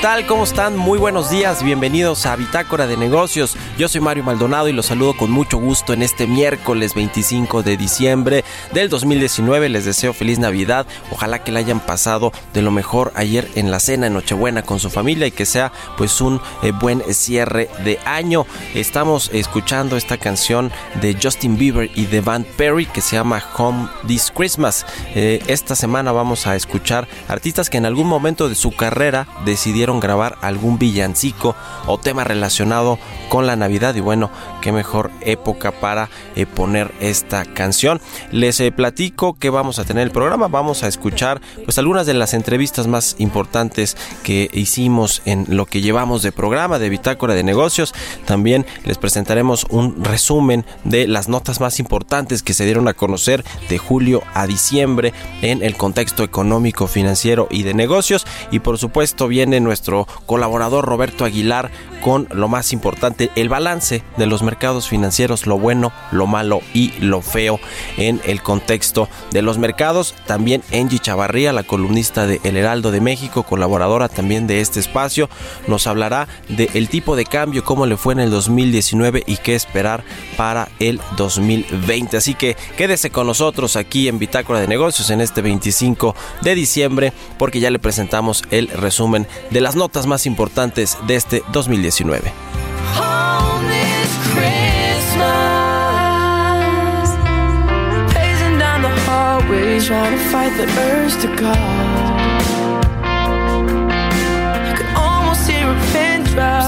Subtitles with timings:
[0.00, 0.26] Tal?
[0.26, 0.78] ¿Cómo están?
[0.78, 3.54] Muy buenos días, bienvenidos a Bitácora de Negocios.
[3.76, 7.76] Yo soy Mario Maldonado y los saludo con mucho gusto en este miércoles 25 de
[7.76, 9.68] diciembre del 2019.
[9.68, 13.78] Les deseo feliz Navidad, ojalá que la hayan pasado de lo mejor ayer en la
[13.78, 17.98] cena en Nochebuena con su familia y que sea pues un eh, buen cierre de
[18.06, 18.46] año.
[18.74, 20.72] Estamos escuchando esta canción
[21.02, 24.86] de Justin Bieber y de Van Perry que se llama Home This Christmas.
[25.14, 29.89] Eh, esta semana vamos a escuchar artistas que en algún momento de su carrera decidieron
[29.98, 31.56] grabar algún villancico
[31.86, 34.30] o tema relacionado con la Navidad y bueno,
[34.60, 38.00] qué mejor época para eh, poner esta canción.
[38.30, 42.14] Les eh, platico que vamos a tener el programa, vamos a escuchar pues algunas de
[42.14, 47.42] las entrevistas más importantes que hicimos en lo que llevamos de programa de Bitácora de
[47.42, 47.94] Negocios.
[48.26, 53.44] También les presentaremos un resumen de las notas más importantes que se dieron a conocer
[53.68, 59.28] de julio a diciembre en el contexto económico, financiero y de negocios y por supuesto
[59.28, 61.70] viene nuestro nuestro colaborador Roberto Aguilar
[62.02, 66.92] con lo más importante, el balance de los mercados financieros, lo bueno, lo malo y
[67.00, 67.60] lo feo
[67.98, 70.14] en el contexto de los mercados.
[70.26, 75.28] También Angie Chavarría, la columnista de El Heraldo de México, colaboradora también de este espacio,
[75.66, 80.02] nos hablará del tipo de cambio, cómo le fue en el 2019 y qué esperar
[80.36, 82.16] para el 2020.
[82.16, 87.12] Así que quédese con nosotros aquí en Bitácora de Negocios en este 25 de diciembre
[87.38, 92.32] porque ya le presentamos el resumen de las notas más importantes de este 2019.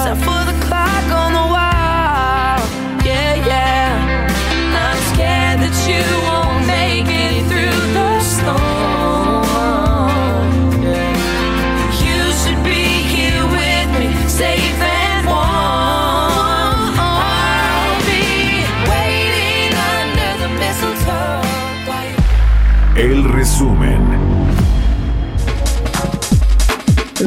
[0.05, 0.42] El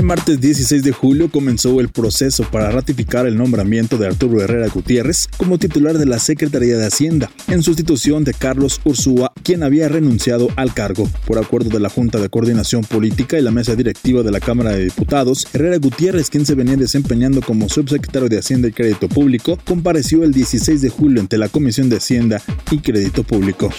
[0.05, 5.27] martes 16 de julio comenzó el proceso para ratificar el nombramiento de Arturo Herrera Gutiérrez
[5.38, 10.49] como titular de la Secretaría de Hacienda, en sustitución de Carlos Ursúa, quien había renunciado
[10.55, 11.09] al cargo.
[11.25, 14.72] Por acuerdo de la Junta de Coordinación Política y la mesa directiva de la Cámara
[14.72, 19.58] de Diputados, Herrera Gutiérrez, quien se venía desempeñando como subsecretario de Hacienda y Crédito Público,
[19.66, 23.72] compareció el 16 de julio ante la Comisión de Hacienda y Crédito Público.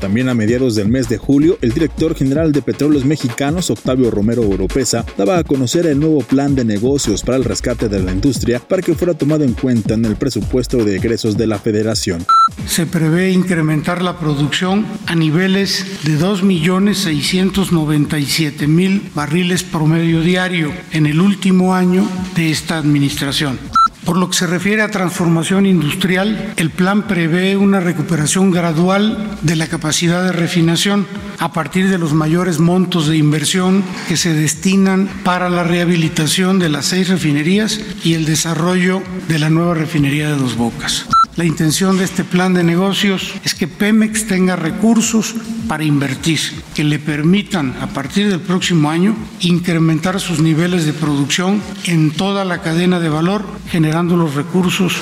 [0.00, 4.48] También a mediados del mes de julio, el director general de Petróleos Mexicanos, Octavio Romero
[4.48, 8.60] Oropesa, daba a conocer el nuevo plan de negocios para el rescate de la industria
[8.60, 12.24] para que fuera tomado en cuenta en el presupuesto de egresos de la federación.
[12.66, 21.74] Se prevé incrementar la producción a niveles de 2.697.000 barriles promedio diario en el último
[21.74, 23.81] año de esta administración.
[24.04, 29.54] Por lo que se refiere a transformación industrial, el plan prevé una recuperación gradual de
[29.54, 31.06] la capacidad de refinación
[31.38, 36.68] a partir de los mayores montos de inversión que se destinan para la rehabilitación de
[36.68, 41.06] las seis refinerías y el desarrollo de la nueva refinería de Dos Bocas.
[41.36, 45.34] La intención de este plan de negocios es que Pemex tenga recursos
[45.66, 46.38] para invertir,
[46.74, 52.44] que le permitan a partir del próximo año incrementar sus niveles de producción en toda
[52.44, 54.96] la cadena de valor, generando los recursos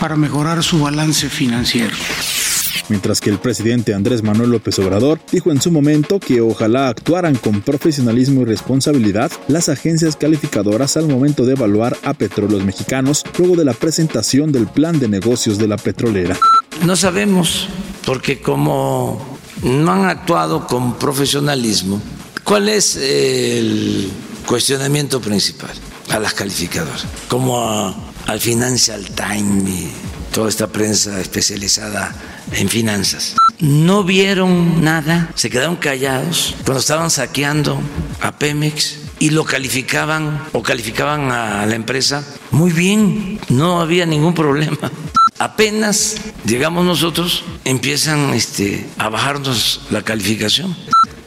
[0.00, 1.94] para mejorar su balance financiero
[2.88, 7.36] mientras que el presidente Andrés Manuel López Obrador dijo en su momento que ojalá actuaran
[7.36, 13.56] con profesionalismo y responsabilidad las agencias calificadoras al momento de evaluar a petróleos mexicanos luego
[13.56, 16.36] de la presentación del plan de negocios de la petrolera.
[16.84, 17.68] No sabemos,
[18.04, 22.00] porque como no han actuado con profesionalismo,
[22.42, 24.10] ¿cuál es el
[24.46, 25.70] cuestionamiento principal
[26.10, 27.06] a las calificadoras?
[27.28, 27.94] Como
[28.26, 32.12] al Financial Times toda esta prensa especializada
[32.52, 33.36] en finanzas.
[33.60, 37.80] No vieron nada, se quedaron callados cuando estaban saqueando
[38.20, 44.34] a Pemex y lo calificaban o calificaban a la empresa muy bien, no había ningún
[44.34, 44.90] problema.
[45.38, 50.76] Apenas llegamos nosotros, empiezan este, a bajarnos la calificación.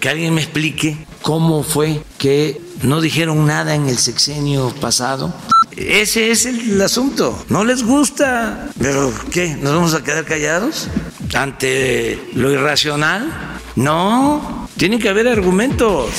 [0.02, 5.34] Que alguien me explique cómo fue que no dijeron nada en el sexenio pasado
[5.78, 7.46] ese es el asunto.
[7.50, 8.70] No les gusta.
[8.80, 9.56] Pero ¿qué?
[9.56, 10.88] ¿Nos vamos a quedar callados
[11.34, 13.60] ante lo irracional?
[13.76, 16.10] No, tiene que haber argumentos.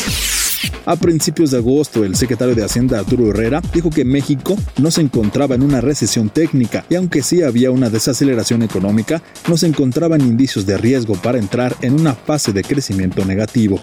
[0.86, 5.02] A principios de agosto, el secretario de Hacienda Arturo Herrera dijo que México no se
[5.02, 10.22] encontraba en una recesión técnica y aunque sí había una desaceleración económica, no se encontraban
[10.22, 13.82] indicios de riesgo para entrar en una fase de crecimiento negativo.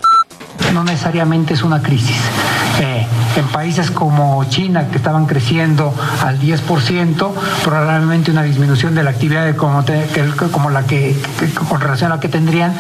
[0.74, 2.18] No necesariamente es una crisis.
[2.80, 3.06] Eh,
[3.38, 5.94] en países como China, que estaban creciendo
[6.24, 7.32] al 10%,
[7.64, 9.84] probablemente una disminución de la actividad como,
[10.52, 11.16] como la que,
[11.70, 12.74] con relación a la que tendrían,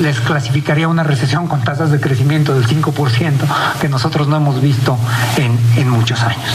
[0.00, 3.32] les, clasificaría una recesión con tasas de crecimiento del 5%,
[3.80, 4.96] que nosotros no hemos visto
[5.36, 6.52] en, en muchos años.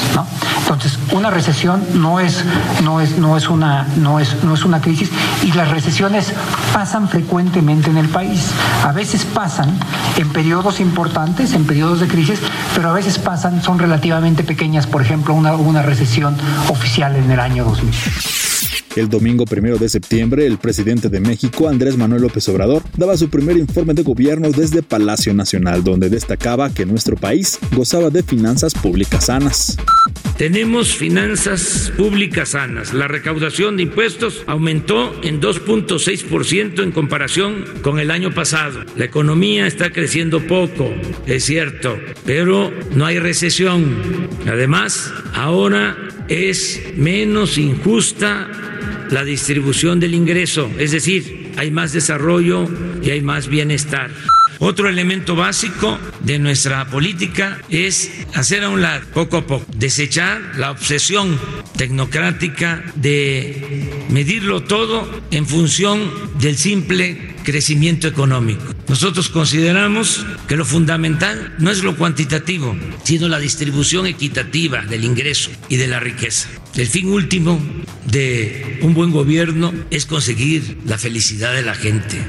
[0.59, 2.43] Entonces, una recesión no es,
[2.83, 5.09] no, es, no, es una, no, es, no es una crisis
[5.43, 6.33] y las recesiones
[6.73, 8.49] pasan frecuentemente en el país.
[8.85, 9.69] A veces pasan
[10.17, 12.39] en periodos importantes, en periodos de crisis,
[12.75, 16.35] pero a veces pasan son relativamente pequeñas, por ejemplo, una, una recesión
[16.69, 17.93] oficial en el año 2000.
[18.95, 23.27] El domingo primero de septiembre, el presidente de México, Andrés Manuel López Obrador, daba su
[23.27, 28.75] primer informe de gobierno desde Palacio Nacional, donde destacaba que nuestro país gozaba de finanzas
[28.75, 29.77] públicas sanas.
[30.37, 32.93] Tenemos finanzas públicas sanas.
[32.93, 38.83] La recaudación de impuestos aumentó en 2.6% en comparación con el año pasado.
[38.97, 40.91] La economía está creciendo poco,
[41.27, 44.27] es cierto, pero no hay recesión.
[44.47, 45.97] Además, ahora
[46.27, 48.49] es menos injusta
[49.11, 52.67] la distribución del ingreso, es decir, hay más desarrollo
[53.03, 54.09] y hay más bienestar.
[54.65, 60.39] Otro elemento básico de nuestra política es hacer a un lado, poco a poco, desechar
[60.55, 61.37] la obsesión
[61.75, 68.63] tecnocrática de medirlo todo en función del simple crecimiento económico.
[68.87, 72.73] Nosotros consideramos que lo fundamental no es lo cuantitativo,
[73.03, 76.47] sino la distribución equitativa del ingreso y de la riqueza.
[76.77, 77.61] El fin último
[78.05, 82.25] de un buen gobierno es conseguir la felicidad de la gente.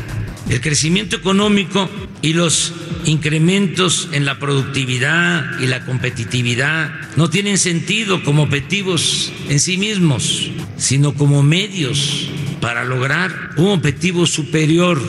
[0.48, 1.88] El crecimiento económico
[2.20, 2.74] y los
[3.06, 10.50] incrementos en la productividad y la competitividad no tienen sentido como objetivos en sí mismos,
[10.76, 12.28] sino como medios
[12.60, 15.00] para lograr un objetivo superior,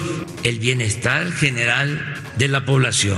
[0.44, 3.18] el bienestar general de la población.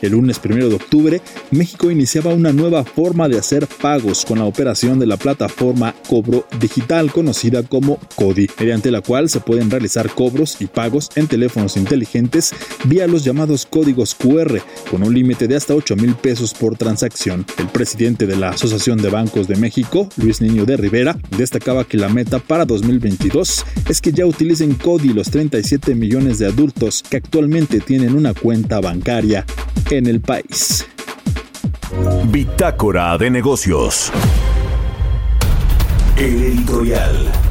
[0.00, 4.44] El lunes 1 de octubre, México iniciaba una nueva forma de hacer pagos con la
[4.44, 10.10] operación de la plataforma Cobro Digital conocida como CODI, mediante la cual se pueden realizar
[10.10, 12.52] cobros y pagos en teléfonos inteligentes
[12.84, 17.44] vía los llamados códigos QR, con un límite de hasta 8 mil pesos por transacción.
[17.58, 21.98] El presidente de la Asociación de Bancos de México, Luis Niño de Rivera, destacaba que
[21.98, 27.16] la meta para 2022 es que ya utilicen CODI los 37 millones de adultos que
[27.16, 29.44] actualmente tienen una cuenta bancaria
[29.90, 30.86] en el país.
[32.26, 34.12] Bitácora de negocios.
[36.16, 37.47] El editorial.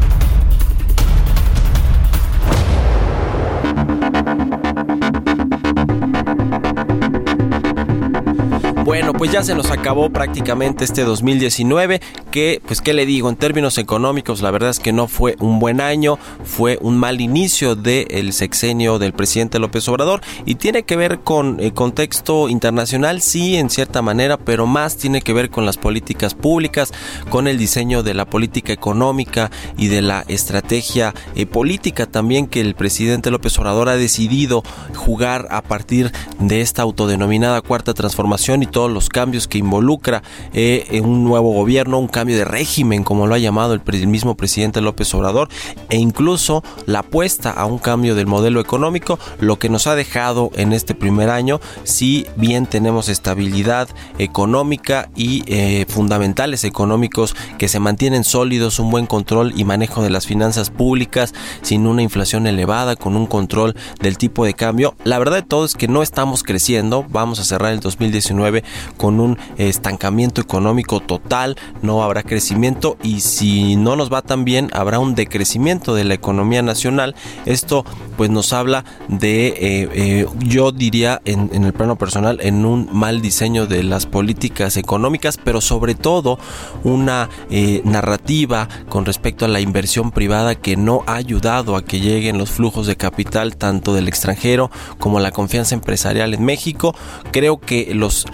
[8.87, 11.99] Bueno, pues ya se nos acabó prácticamente este 2019,
[12.31, 15.59] que pues qué le digo, en términos económicos la verdad es que no fue un
[15.59, 20.95] buen año, fue un mal inicio del sexenio del presidente López Obrador y tiene que
[20.95, 25.65] ver con el contexto internacional, sí, en cierta manera, pero más tiene que ver con
[25.65, 26.93] las políticas públicas,
[27.29, 32.61] con el diseño de la política económica y de la estrategia eh, política también que
[32.61, 34.63] el presidente López Obrador ha decidido
[34.95, 40.21] jugar a partir de esta autodenominada cuarta transformación y todos los cambios que involucra
[40.53, 44.81] eh, un nuevo gobierno, un cambio de régimen, como lo ha llamado el, mismo presidente
[44.81, 45.49] López Obrador,
[45.89, 50.51] e incluso la apuesta a un cambio del modelo económico, lo que nos ha dejado
[50.53, 57.79] en este primer año, si bien tenemos estabilidad económica y eh, fundamentales económicos que se
[57.79, 62.95] mantienen sólidos, un buen control y manejo de las finanzas públicas, sin una inflación elevada,
[62.95, 64.93] con un control del tipo de cambio.
[65.03, 68.66] La verdad de todo es que no estamos creciendo, vamos a cerrar el 2019
[68.97, 74.69] con un estancamiento económico total, no habrá crecimiento y si no nos va tan bien
[74.73, 77.15] habrá un decrecimiento de la economía nacional.
[77.45, 82.89] Esto pues nos habla de, eh, eh, yo diría en, el plano personal, en un
[82.91, 86.39] mal diseño de las políticas económicas, pero sobre todo
[86.83, 91.99] una eh, narrativa con respecto a la inversión privada que no ha ayudado a que
[91.99, 96.95] lleguen los flujos de capital tanto del extranjero como la confianza empresarial en México.
[97.31, 98.25] Creo que los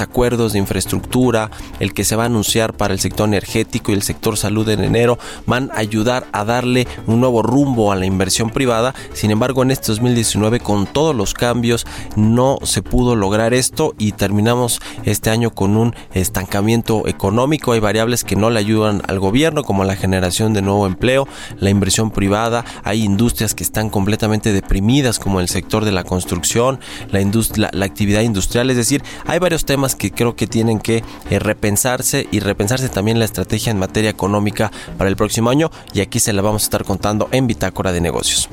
[0.00, 4.02] acuerdos de infraestructura, el que se va a anunciar para el sector energético y el
[4.02, 8.50] sector salud en enero, van a ayudar a darle un nuevo rumbo a la inversión
[8.50, 8.94] privada.
[9.12, 14.12] Sin embargo, en este 2019, con todos los cambios, no se pudo lograr esto y
[14.12, 17.72] terminamos este año con un estancamiento económico.
[17.72, 21.26] Hay variables que no le ayudan al gobierno, como la generación de nuevo empleo,
[21.58, 22.64] la inversión privada.
[22.84, 27.86] Hay industrias que están completamente deprimidas, como el sector de la construcción, la, industria, la
[27.86, 28.70] actividad industrial.
[28.70, 33.18] Es decir, hay varios temas que creo que tienen que eh, repensarse y repensarse también
[33.18, 36.66] la estrategia en materia económica para el próximo año y aquí se la vamos a
[36.66, 38.48] estar contando en Bitácora de Negocios.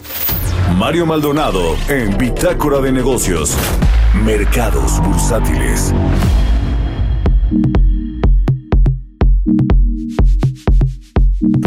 [0.78, 3.56] Mario Maldonado en Bitácora de Negocios.
[4.24, 5.94] Mercados bursátiles.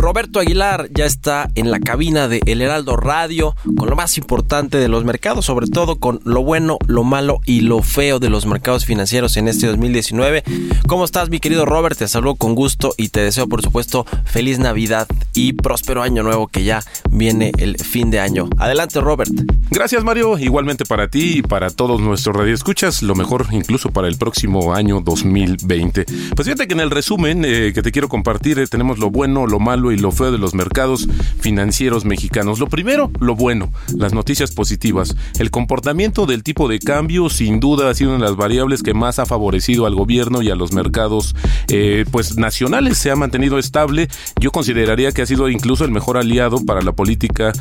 [0.00, 4.78] Roberto Aguilar ya está en la cabina de El Heraldo Radio con lo más importante
[4.78, 8.46] de los mercados, sobre todo con lo bueno, lo malo y lo feo de los
[8.46, 10.42] mercados financieros en este 2019.
[10.86, 11.98] ¿Cómo estás, mi querido Robert?
[11.98, 16.46] Te saludo con gusto y te deseo, por supuesto, feliz Navidad y próspero año nuevo
[16.46, 18.48] que ya viene el fin de año.
[18.56, 19.30] Adelante, Robert.
[19.70, 20.38] Gracias, Mario.
[20.38, 25.02] Igualmente para ti y para todos nuestros radioescuchas, lo mejor incluso para el próximo año
[25.02, 26.06] 2020.
[26.34, 29.46] Pues fíjate que en el resumen eh, que te quiero compartir eh, tenemos lo bueno,
[29.46, 31.08] lo malo y lo feo de los mercados
[31.40, 32.58] financieros mexicanos.
[32.58, 35.16] Lo primero, lo bueno, las noticias positivas.
[35.38, 38.94] El comportamiento del tipo de cambio sin duda ha sido una de las variables que
[38.94, 41.34] más ha favorecido al gobierno y a los mercados
[41.68, 42.98] eh, pues nacionales.
[42.98, 44.08] Se ha mantenido estable.
[44.40, 47.52] Yo consideraría que ha sido incluso el mejor aliado para la política,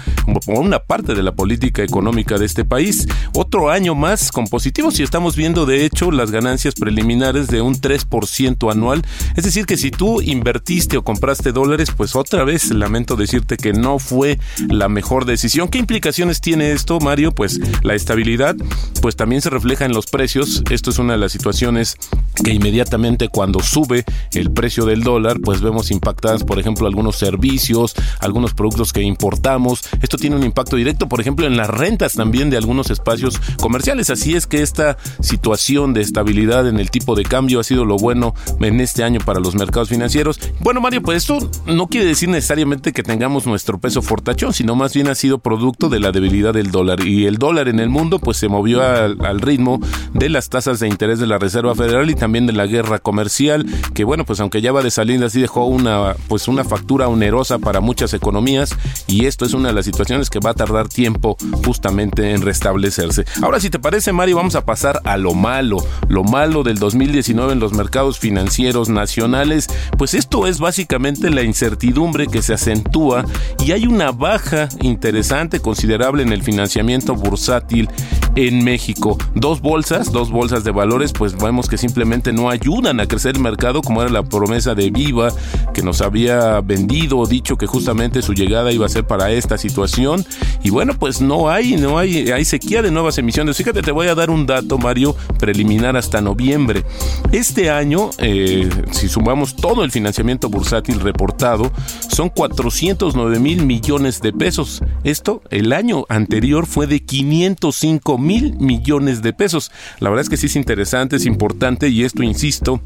[0.46, 3.08] como una parte de la política económica de este país.
[3.34, 7.76] Otro año más con positivos y estamos viendo de hecho las ganancias preliminares de un
[7.76, 9.02] 3% anual.
[9.36, 13.74] Es decir, que si tú invertiste o compraste dólares, pues otra vez lamento decirte que
[13.74, 15.70] no fue la mejor decisión.
[15.70, 17.32] ¿Qué implicaciones tiene esto, Mario?
[17.32, 18.56] Pues la estabilidad,
[19.02, 20.64] pues también se refleja en los precios.
[20.70, 21.98] Esto es una de las situaciones
[22.44, 27.96] que inmediatamente cuando sube el precio del dólar, pues vemos impactadas, por ejemplo, algunos servicios,
[28.20, 29.82] algunos productos que importamos.
[30.02, 34.10] Esto tiene un impacto directo, por ejemplo, en las rentas también de algunos espacios comerciales.
[34.10, 37.98] Así es que esta situación de estabilidad en el tipo de cambio ha sido lo
[37.98, 40.40] bueno en este año para los mercados financieros.
[40.60, 44.94] Bueno, Mario, pues esto no quiere decir necesariamente que tengamos nuestro peso fortachón, sino más
[44.94, 47.06] bien ha sido producto de la debilidad del dólar.
[47.06, 49.80] Y el dólar en el mundo pues se movió al, ritmo
[50.14, 53.66] de las tasas de interés de la Reserva Federal y también de la guerra comercial,
[53.94, 57.60] que bueno, pues aunque ya va de salida, así dejó una pues una factura onerosa
[57.60, 58.76] para muchas economías
[59.08, 63.26] y esto es una de las situaciones que va a tardar tiempo justamente en restablecerse.
[63.42, 67.54] Ahora, si te parece, Mario, vamos a pasar a lo malo, lo malo del 2019
[67.54, 71.99] en los mercados financieros nacionales, pues esto es básicamente la incertidumbre
[72.32, 73.26] que se acentúa
[73.66, 77.90] y hay una baja interesante, considerable en el financiamiento bursátil
[78.36, 79.18] en México.
[79.36, 83.42] Dos bolsas, dos bolsas de valores, pues vemos que simplemente no ayudan a crecer el
[83.42, 85.34] mercado como era la promesa de Viva
[85.74, 90.26] que nos había vendido, dicho que justamente su llegada iba a ser para esta situación.
[90.64, 93.58] Y bueno, pues no hay, no hay, hay sequía de nuevas emisiones.
[93.58, 96.86] Fíjate, te voy a dar un dato, Mario, preliminar hasta noviembre.
[97.34, 101.72] Este año, eh, si sumamos todo el financiamiento bursátil reportado,
[102.10, 104.82] son 409 mil millones de pesos.
[105.04, 109.72] Esto, el año anterior fue de 505 mil mil millones de pesos.
[110.00, 112.80] La verdad es que sí es interesante, es importante y esto, insisto,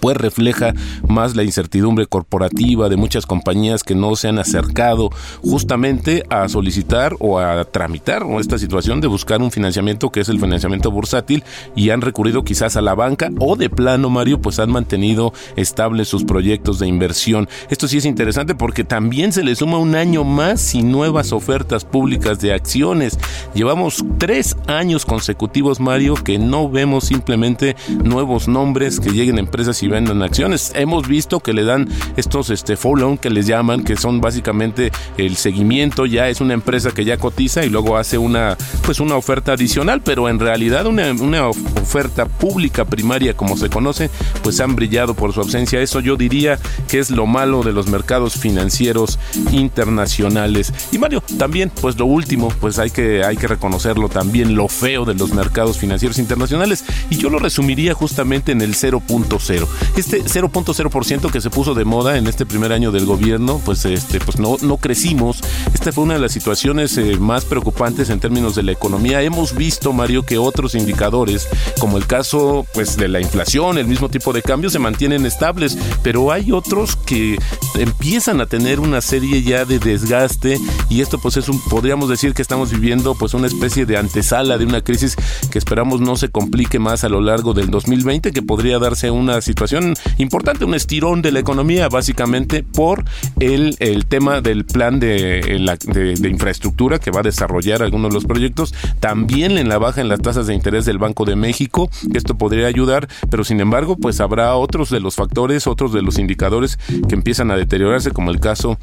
[0.00, 0.74] pues refleja
[1.08, 5.10] más la incertidumbre corporativa de muchas compañías que no se han acercado
[5.42, 10.40] justamente a solicitar o a tramitar esta situación de buscar un financiamiento que es el
[10.40, 14.70] financiamiento bursátil y han recurrido quizás a la banca o de plano Mario pues han
[14.70, 17.48] mantenido estables sus proyectos de inversión.
[17.70, 21.84] Esto sí es interesante porque también se le suma un año más sin nuevas ofertas
[21.84, 23.18] públicas de acciones.
[23.54, 29.75] Llevamos tres años consecutivos Mario que no vemos simplemente nuevos nombres que lleguen a empresas
[29.82, 30.72] y vendan acciones.
[30.74, 35.36] Hemos visto que le dan estos este follow que les llaman, que son básicamente el
[35.36, 39.52] seguimiento, ya es una empresa que ya cotiza y luego hace una pues una oferta
[39.52, 44.10] adicional, pero en realidad una, una oferta pública primaria como se conoce,
[44.42, 45.80] pues han brillado por su ausencia.
[45.80, 49.18] Eso yo diría que es lo malo de los mercados financieros
[49.52, 50.72] internacionales.
[50.92, 55.04] Y Mario, también pues lo último, pues hay que hay que reconocerlo también lo feo
[55.04, 59.65] de los mercados financieros internacionales y yo lo resumiría justamente en el 0.0.
[59.96, 64.20] Este 0.0% que se puso de moda en este primer año del gobierno, pues este
[64.20, 65.40] pues no no crecimos.
[65.74, 69.22] Esta fue una de las situaciones eh, más preocupantes en términos de la economía.
[69.22, 74.08] Hemos visto, Mario, que otros indicadores, como el caso pues de la inflación, el mismo
[74.08, 77.38] tipo de cambio se mantienen estables, pero hay otros que
[77.74, 80.58] empiezan a tener una serie ya de desgaste
[80.88, 84.58] y esto pues es un podríamos decir que estamos viviendo pues una especie de antesala
[84.58, 85.16] de una crisis
[85.50, 89.40] que esperamos no se complique más a lo largo del 2020, que podría darse una
[89.40, 93.04] situación situación importante, un estirón de la economía, básicamente por
[93.40, 98.26] el, el tema del plan de, de, infraestructura que va a desarrollar algunos de los
[98.26, 102.36] proyectos, también en la baja en las tasas de interés del Banco de México, esto
[102.36, 106.78] podría ayudar, pero sin embargo, pues habrá otros de los factores, otros de los indicadores
[107.08, 108.78] que empiezan a deteriorarse, como el caso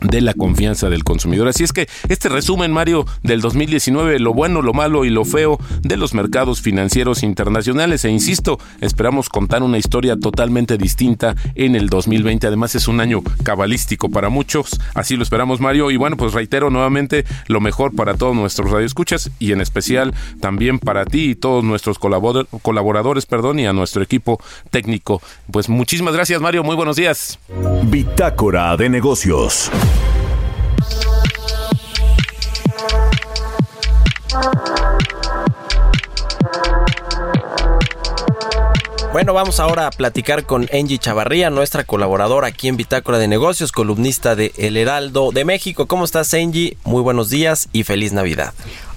[0.00, 1.48] de la confianza del consumidor.
[1.48, 5.58] Así es que este resumen, Mario, del 2019, lo bueno, lo malo y lo feo
[5.82, 8.04] de los mercados financieros internacionales.
[8.04, 12.46] E insisto, esperamos contar una historia totalmente distinta en el 2020.
[12.46, 14.80] Además, es un año cabalístico para muchos.
[14.94, 15.90] Así lo esperamos, Mario.
[15.90, 20.78] Y bueno, pues reitero nuevamente lo mejor para todos nuestros radioescuchas y en especial también
[20.78, 24.40] para ti y todos nuestros colaboradores, perdón, y a nuestro equipo
[24.70, 25.20] técnico.
[25.50, 26.62] Pues muchísimas gracias, Mario.
[26.62, 27.38] Muy buenos días.
[27.84, 29.70] Bitácora de negocios.
[39.12, 43.72] Bueno, vamos ahora a platicar con Angie Chavarría, nuestra colaboradora aquí en Bitácora de Negocios,
[43.72, 45.86] columnista de El Heraldo de México.
[45.86, 46.76] ¿Cómo estás, Angie?
[46.84, 48.52] Muy buenos días y feliz Navidad.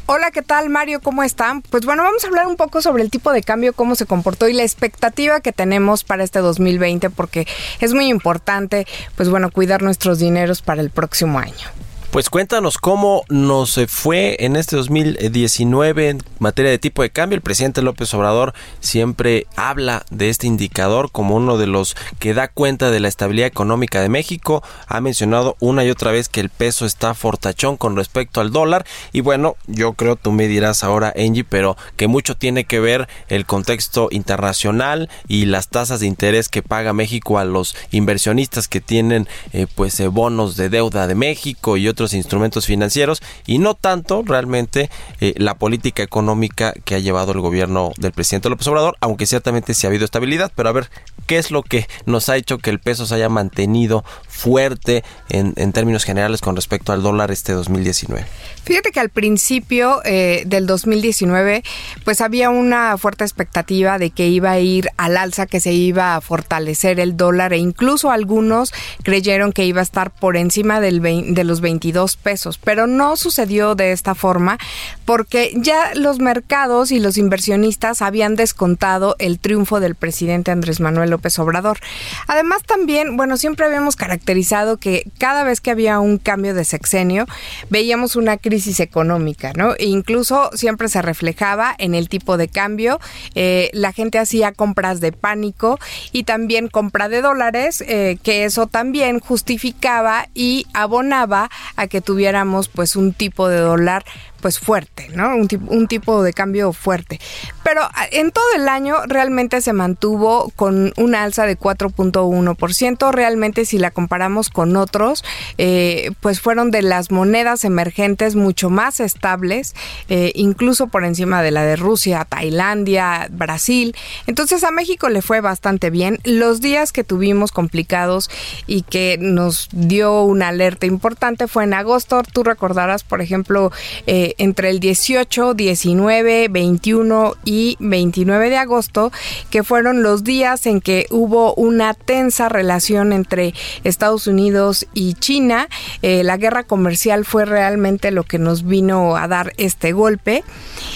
[0.07, 0.99] Hola, ¿qué tal Mario?
[0.99, 1.61] ¿Cómo están?
[1.61, 4.49] Pues bueno, vamos a hablar un poco sobre el tipo de cambio, cómo se comportó
[4.49, 7.47] y la expectativa que tenemos para este 2020, porque
[7.79, 11.69] es muy importante, pues bueno, cuidar nuestros dineros para el próximo año.
[12.11, 17.37] Pues cuéntanos cómo nos fue en este 2019 en materia de tipo de cambio.
[17.37, 22.49] El presidente López Obrador siempre habla de este indicador como uno de los que da
[22.49, 24.61] cuenta de la estabilidad económica de México.
[24.87, 28.85] Ha mencionado una y otra vez que el peso está fortachón con respecto al dólar.
[29.13, 33.07] Y bueno, yo creo, tú me dirás ahora, Angie, pero que mucho tiene que ver
[33.29, 38.81] el contexto internacional y las tasas de interés que paga México a los inversionistas que
[38.81, 43.73] tienen eh, pues eh, bonos de deuda de México y otros instrumentos financieros y no
[43.73, 48.97] tanto realmente eh, la política económica que ha llevado el gobierno del presidente López Obrador,
[48.99, 50.89] aunque ciertamente sí ha habido estabilidad, pero a ver,
[51.27, 54.03] ¿qué es lo que nos ha hecho que el peso se haya mantenido
[54.41, 58.25] fuerte en, términos generales con respecto al dólar este 2019?
[58.63, 61.63] Fíjate que al principio eh, del 2019
[62.03, 66.15] pues había una fuerte expectativa de que iba a ir al alza, que se iba
[66.15, 68.73] a fortalecer el dólar e incluso algunos
[69.03, 73.75] creyeron que iba a estar por encima del de los 22 pesos, pero no sucedió
[73.75, 74.57] de esta forma
[75.05, 81.11] porque ya los mercados y los inversionistas habían descontado el triunfo del presidente Andrés Manuel
[81.11, 81.79] López Obrador.
[82.27, 84.30] Además también, bueno, siempre habíamos caracterizado
[84.77, 87.25] que cada vez que había un cambio de sexenio
[87.69, 89.73] veíamos una crisis económica, ¿no?
[89.77, 92.99] E incluso siempre se reflejaba en el tipo de cambio.
[93.35, 95.79] Eh, la gente hacía compras de pánico
[96.11, 102.67] y también compra de dólares, eh, que eso también justificaba y abonaba a que tuviéramos
[102.67, 104.03] pues un tipo de dólar
[104.41, 105.35] pues fuerte, ¿no?
[105.35, 107.19] Un, un tipo de cambio fuerte.
[107.63, 113.11] Pero ah, en todo el año realmente se mantuvo con una alza de 4.1%.
[113.11, 115.23] Realmente si la comparamos con otros,
[115.57, 119.75] eh, pues fueron de las monedas emergentes mucho más estables,
[120.09, 123.95] eh, incluso por encima de la de Rusia, Tailandia, Brasil.
[124.27, 126.19] Entonces a México le fue bastante bien.
[126.23, 128.29] Los días que tuvimos complicados
[128.67, 132.23] y que nos dio una alerta importante fue en agosto.
[132.33, 133.71] Tú recordarás, por ejemplo,
[134.07, 139.11] eh, entre el 18, 19, 21 y 29 de agosto,
[139.49, 145.67] que fueron los días en que hubo una tensa relación entre Estados Unidos y China.
[146.01, 150.43] Eh, la guerra comercial fue realmente lo que nos vino a dar este golpe.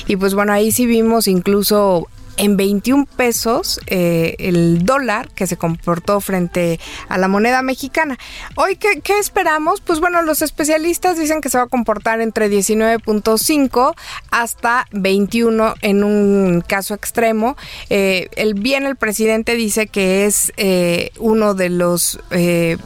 [0.08, 5.58] Y pues bueno, ahí sí vimos incluso en 21 pesos eh, el dólar que se
[5.58, 8.18] comportó frente a la moneda mexicana.
[8.56, 9.82] Hoy, ¿qué, esperamos?
[9.82, 13.96] Pues bueno, los especialistas dicen que se va a comportar entre 19.5
[14.32, 17.56] hasta 21 en un caso extremo.
[17.90, 22.20] Eh, el bien el presidente dice que es eh, uno de los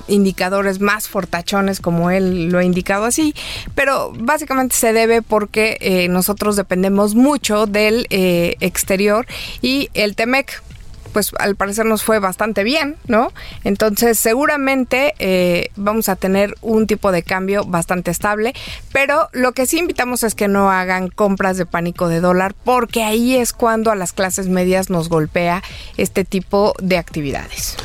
[0.08, 3.34] indicadores más fortachones, como él lo ha indicado así,
[3.76, 9.26] pero básicamente se debe porque nosotros dependemos mucho del exterior
[9.62, 10.62] y el Temec
[11.10, 13.32] pues al parecer nos fue bastante bien, ¿no?
[13.64, 18.54] Entonces seguramente eh, vamos a tener un tipo de cambio bastante estable,
[18.92, 23.04] pero lo que sí invitamos es que no hagan compras de pánico de dólar porque
[23.04, 25.64] ahí es cuando a las clases medias nos golpea
[25.98, 27.76] este tipo de actividades.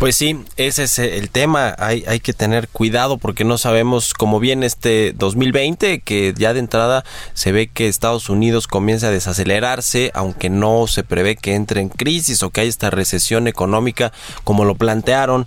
[0.00, 1.74] Pues sí, ese es el tema.
[1.78, 6.60] Hay, hay que tener cuidado porque no sabemos cómo viene este 2020, que ya de
[6.60, 11.82] entrada se ve que Estados Unidos comienza a desacelerarse, aunque no se prevé que entre
[11.82, 14.12] en crisis o que haya esta recesión económica
[14.44, 15.46] como lo plantearon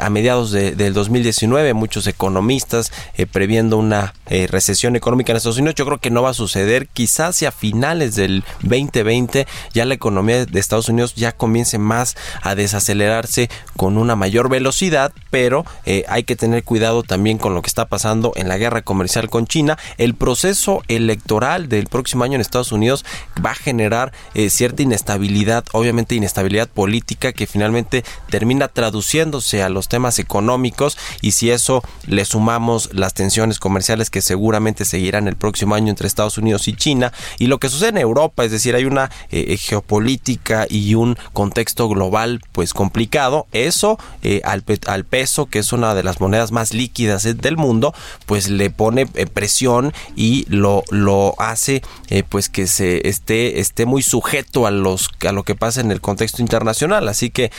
[0.00, 1.74] a mediados de, del 2019.
[1.74, 5.74] Muchos economistas eh, previendo una eh, recesión económica en Estados Unidos.
[5.74, 6.88] Yo creo que no va a suceder.
[6.88, 12.54] Quizás hacia finales del 2020 ya la economía de Estados Unidos ya comience más a
[12.54, 17.68] desacelerarse con una mayor velocidad, pero eh, hay que tener cuidado también con lo que
[17.68, 19.78] está pasando en la guerra comercial con China.
[19.96, 23.04] El proceso electoral del próximo año en Estados Unidos
[23.44, 24.12] va a generar
[24.48, 31.50] cierta inestabilidad, obviamente inestabilidad política que finalmente termina traduciéndose a los temas económicos y si
[31.50, 36.68] eso le sumamos las tensiones comerciales que seguramente seguirán el próximo año entre Estados Unidos
[36.68, 40.94] y China y lo que sucede en Europa, es decir, hay una eh, geopolítica y
[40.94, 43.80] un contexto global pues complicado, es
[44.22, 47.94] eh, al, al, peso, que es una de las monedas más líquidas del mundo,
[48.26, 53.86] pues le pone eh, presión y lo, lo hace eh, pues que se esté, esté
[53.86, 57.08] muy sujeto a, los, a lo que pasa en el contexto internacional.
[57.08, 57.52] Así que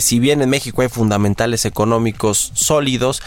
[0.00, 3.22] si bien en México hay fundamentales económicos sólidos,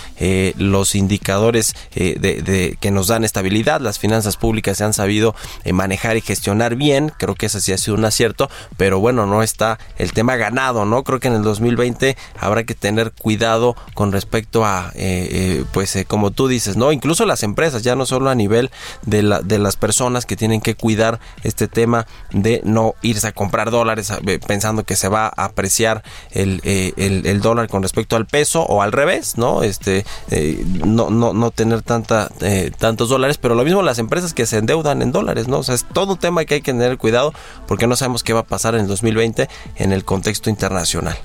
[0.58, 5.36] los indicadores de, que nos dan estabilidad, las finanzas públicas se han sabido
[5.72, 9.44] manejar y gestionar bien, creo que ese sí ha sido un acierto, pero bueno, no
[9.44, 11.04] está el tema ganado, ¿no?
[11.04, 15.96] Creo que en el 2020 habrá que tener cuidado con respecto a, eh, eh, pues
[15.96, 16.92] eh, como tú dices, ¿no?
[16.92, 18.72] Incluso las empresas, ya no solo a nivel
[19.04, 23.32] de, la, de las personas que tienen que cuidar este tema de no irse a
[23.32, 24.12] comprar dólares
[24.48, 28.91] pensando que se va a apreciar el, el, dólar con respecto al peso o al
[28.91, 29.63] revés, ¿no?
[29.63, 30.06] Este,
[30.86, 32.30] no, no, no tener tanta,
[32.78, 35.60] tantos dólares, pero lo mismo las empresas que se endeudan en dólares, ¿no?
[35.60, 37.34] O sea, es todo un tema que hay que tener cuidado
[37.67, 41.17] porque no sabemos qué va a pasar en el 2020 en el contexto internacional.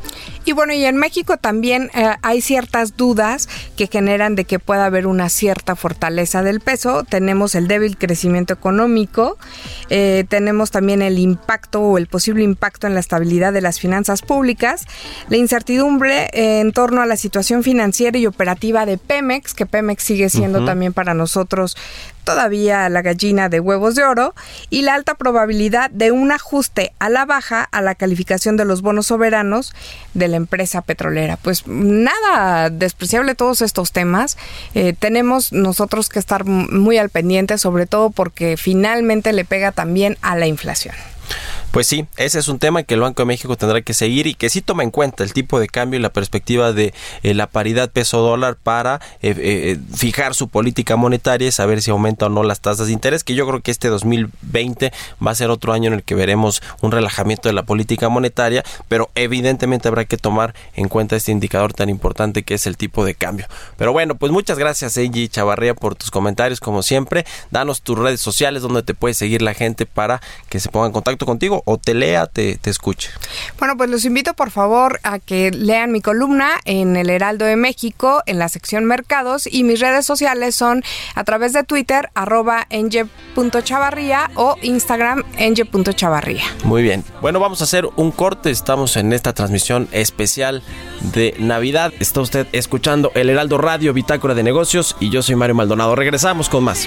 [0.44, 4.86] Y bueno, y en México también eh, hay ciertas dudas que generan de que pueda
[4.86, 7.04] haber una cierta fortaleza del peso.
[7.04, 9.38] Tenemos el débil crecimiento económico,
[9.90, 14.22] eh, tenemos también el impacto o el posible impacto en la estabilidad de las finanzas
[14.22, 14.84] públicas,
[15.28, 20.28] la incertidumbre en torno a la situación financiera y operativa de Pemex, que Pemex sigue
[20.30, 21.76] siendo también para nosotros
[22.26, 24.34] todavía la gallina de huevos de oro
[24.68, 28.82] y la alta probabilidad de un ajuste a la baja a la calificación de los
[28.82, 29.72] bonos soberanos
[30.12, 31.36] de la empresa petrolera.
[31.36, 34.36] Pues nada despreciable todos estos temas.
[34.74, 40.18] Eh, tenemos nosotros que estar muy al pendiente, sobre todo porque finalmente le pega también
[40.20, 40.96] a la inflación.
[41.76, 44.34] Pues sí, ese es un tema que el Banco de México tendrá que seguir y
[44.34, 47.48] que sí toma en cuenta el tipo de cambio y la perspectiva de eh, la
[47.48, 52.44] paridad peso-dólar para eh, eh, fijar su política monetaria y saber si aumenta o no
[52.44, 55.88] las tasas de interés, que yo creo que este 2020 va a ser otro año
[55.88, 60.54] en el que veremos un relajamiento de la política monetaria, pero evidentemente habrá que tomar
[60.76, 63.48] en cuenta este indicador tan importante que es el tipo de cambio.
[63.76, 67.26] Pero bueno, pues muchas gracias Eiji Chavarría por tus comentarios como siempre.
[67.50, 70.92] Danos tus redes sociales donde te puede seguir la gente para que se ponga en
[70.92, 73.10] contacto contigo o te lea, te, te escuche.
[73.58, 77.56] Bueno, pues los invito por favor a que lean mi columna en el Heraldo de
[77.56, 80.84] México, en la sección Mercados, y mis redes sociales son
[81.16, 86.44] a través de Twitter, arroba enge.chavarría o Instagram enge.chavarría.
[86.62, 87.04] Muy bien.
[87.20, 88.50] Bueno, vamos a hacer un corte.
[88.50, 90.62] Estamos en esta transmisión especial
[91.12, 91.92] de Navidad.
[91.98, 95.96] Está usted escuchando el Heraldo Radio Bitácora de Negocios y yo soy Mario Maldonado.
[95.96, 96.86] Regresamos con más.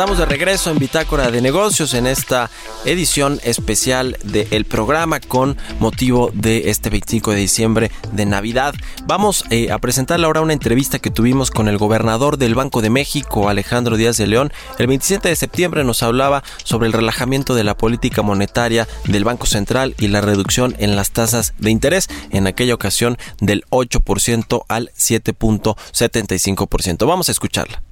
[0.00, 2.48] Estamos de regreso en Bitácora de Negocios en esta
[2.86, 8.74] edición especial del programa con motivo de este 25 de diciembre de Navidad.
[9.04, 12.88] Vamos eh, a presentarle ahora una entrevista que tuvimos con el gobernador del Banco de
[12.88, 14.54] México, Alejandro Díaz de León.
[14.78, 19.44] El 27 de septiembre nos hablaba sobre el relajamiento de la política monetaria del Banco
[19.44, 24.90] Central y la reducción en las tasas de interés, en aquella ocasión del 8% al
[24.96, 27.06] 7.75%.
[27.06, 27.82] Vamos a escucharla.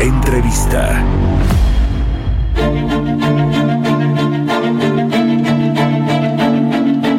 [0.00, 1.04] Entrevista.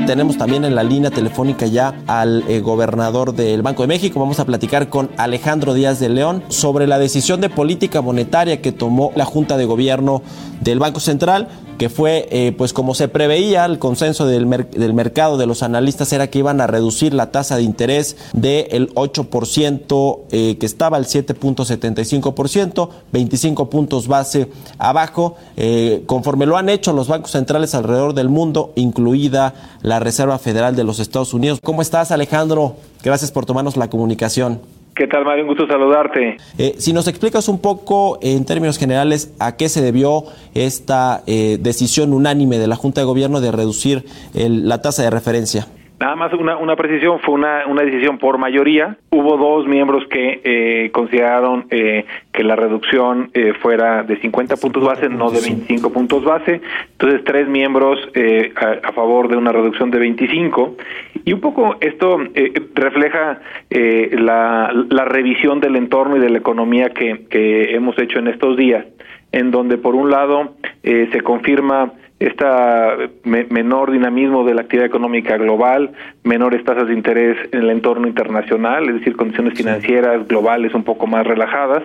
[0.05, 4.19] Tenemos también en la línea telefónica ya al eh, gobernador del Banco de México.
[4.19, 8.71] Vamos a platicar con Alejandro Díaz de León sobre la decisión de política monetaria que
[8.71, 10.21] tomó la Junta de Gobierno
[10.61, 11.47] del Banco Central
[11.83, 16.13] que fue, eh, pues como se preveía, el consenso del, del, mercado de los analistas
[16.13, 21.07] era que iban a reducir la tasa de interés del 8% eh, que estaba al
[21.07, 28.29] 7.75%, 25 puntos base abajo, eh, conforme lo han hecho los bancos centrales alrededor del
[28.29, 31.59] mundo, incluida la Reserva Federal de los Estados Unidos.
[31.61, 32.77] ¿Cómo estás, Alejandro?
[33.03, 34.61] Gracias por tomarnos la comunicación.
[34.95, 35.43] ¿Qué tal, Mario?
[35.43, 36.37] Un gusto saludarte.
[36.57, 41.57] Eh, si nos explicas un poco, en términos generales, a qué se debió esta eh,
[41.59, 45.67] decisión unánime de la Junta de Gobierno de reducir el, la tasa de referencia.
[46.03, 48.97] Nada más una, una precisión, fue una, una decisión por mayoría.
[49.11, 54.83] Hubo dos miembros que eh, consideraron eh, que la reducción eh, fuera de 50 puntos
[54.83, 56.59] base, no de 25 puntos base.
[56.91, 60.75] Entonces, tres miembros eh, a, a, favor de una reducción de 25.
[61.23, 63.39] Y un poco esto eh, refleja
[63.69, 68.27] eh, la, la revisión del entorno y de la economía que, que hemos hecho en
[68.27, 68.85] estos días,
[69.31, 71.93] en donde por un lado eh, se confirma
[72.25, 75.91] esta me menor dinamismo de la actividad económica global,
[76.23, 81.07] menores tasas de interés en el entorno internacional, es decir, condiciones financieras globales un poco
[81.07, 81.83] más relajadas,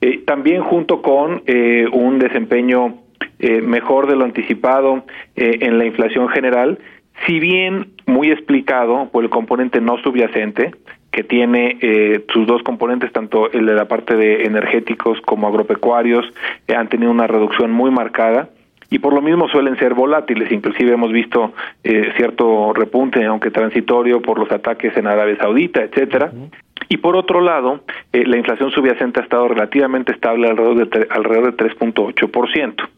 [0.00, 2.98] eh, también junto con eh, un desempeño
[3.38, 5.04] eh, mejor de lo anticipado
[5.36, 6.78] eh, en la inflación general,
[7.26, 10.72] si bien muy explicado por el componente no subyacente,
[11.12, 16.24] que tiene eh, sus dos componentes, tanto el de la parte de energéticos como agropecuarios,
[16.66, 18.48] eh, han tenido una reducción muy marcada
[18.92, 20.52] y por lo mismo suelen ser volátiles.
[20.52, 26.30] Inclusive hemos visto eh, cierto repunte, aunque transitorio, por los ataques en Arabia Saudita, etcétera.
[26.90, 27.80] Y por otro lado,
[28.12, 32.88] eh, la inflación subyacente ha estado relativamente estable alrededor de alrededor de 3.8%.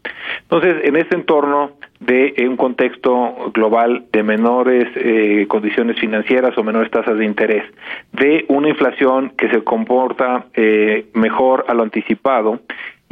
[0.41, 6.91] Entonces, en este entorno de un contexto global de menores eh, condiciones financieras o menores
[6.91, 7.63] tasas de interés,
[8.11, 12.59] de una inflación que se comporta eh, mejor a lo anticipado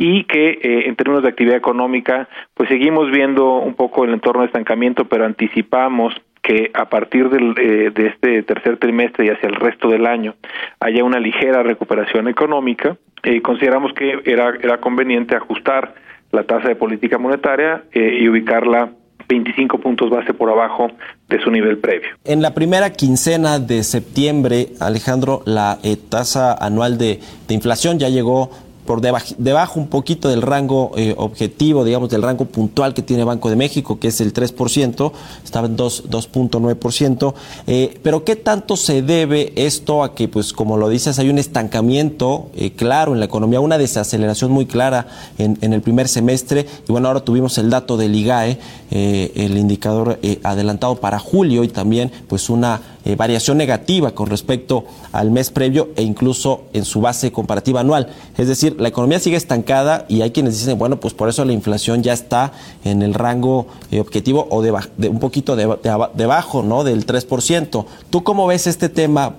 [0.05, 4.41] y que eh, en términos de actividad económica, pues seguimos viendo un poco el entorno
[4.41, 9.55] de estancamiento, pero anticipamos que a partir eh, de este tercer trimestre y hacia el
[9.55, 10.35] resto del año
[10.81, 15.95] haya una ligera recuperación económica, eh, consideramos que era, era conveniente ajustar
[16.33, 18.91] la tasa de política monetaria eh, y ubicarla
[19.29, 20.91] 25 puntos base por abajo
[21.29, 22.09] de su nivel previo.
[22.25, 25.77] En la primera quincena de septiembre, Alejandro, la
[26.09, 28.49] tasa anual de inflación ya llegó
[28.85, 33.23] por debajo, debajo un poquito del rango eh, objetivo, digamos, del rango puntual que tiene
[33.23, 35.11] Banco de México, que es el 3%,
[35.43, 37.33] estaba en 2.9%.
[37.67, 41.37] Eh, pero ¿qué tanto se debe esto a que, pues, como lo dices, hay un
[41.37, 46.65] estancamiento eh, claro en la economía, una desaceleración muy clara en, en, el primer semestre?
[46.87, 48.59] Y bueno, ahora tuvimos el dato del IGAE,
[48.91, 54.29] eh, el indicador eh, adelantado para julio y también, pues, una eh, variación negativa con
[54.29, 58.07] respecto al mes previo e incluso en su base comparativa anual.
[58.37, 61.53] Es decir, la economía sigue estancada y hay quienes dicen, bueno, pues por eso la
[61.53, 62.51] inflación ya está
[62.83, 66.83] en el rango eh, objetivo o de, de un poquito de, de, debajo, ¿no?
[66.83, 67.85] Del 3%.
[68.09, 69.35] ¿Tú cómo ves este tema,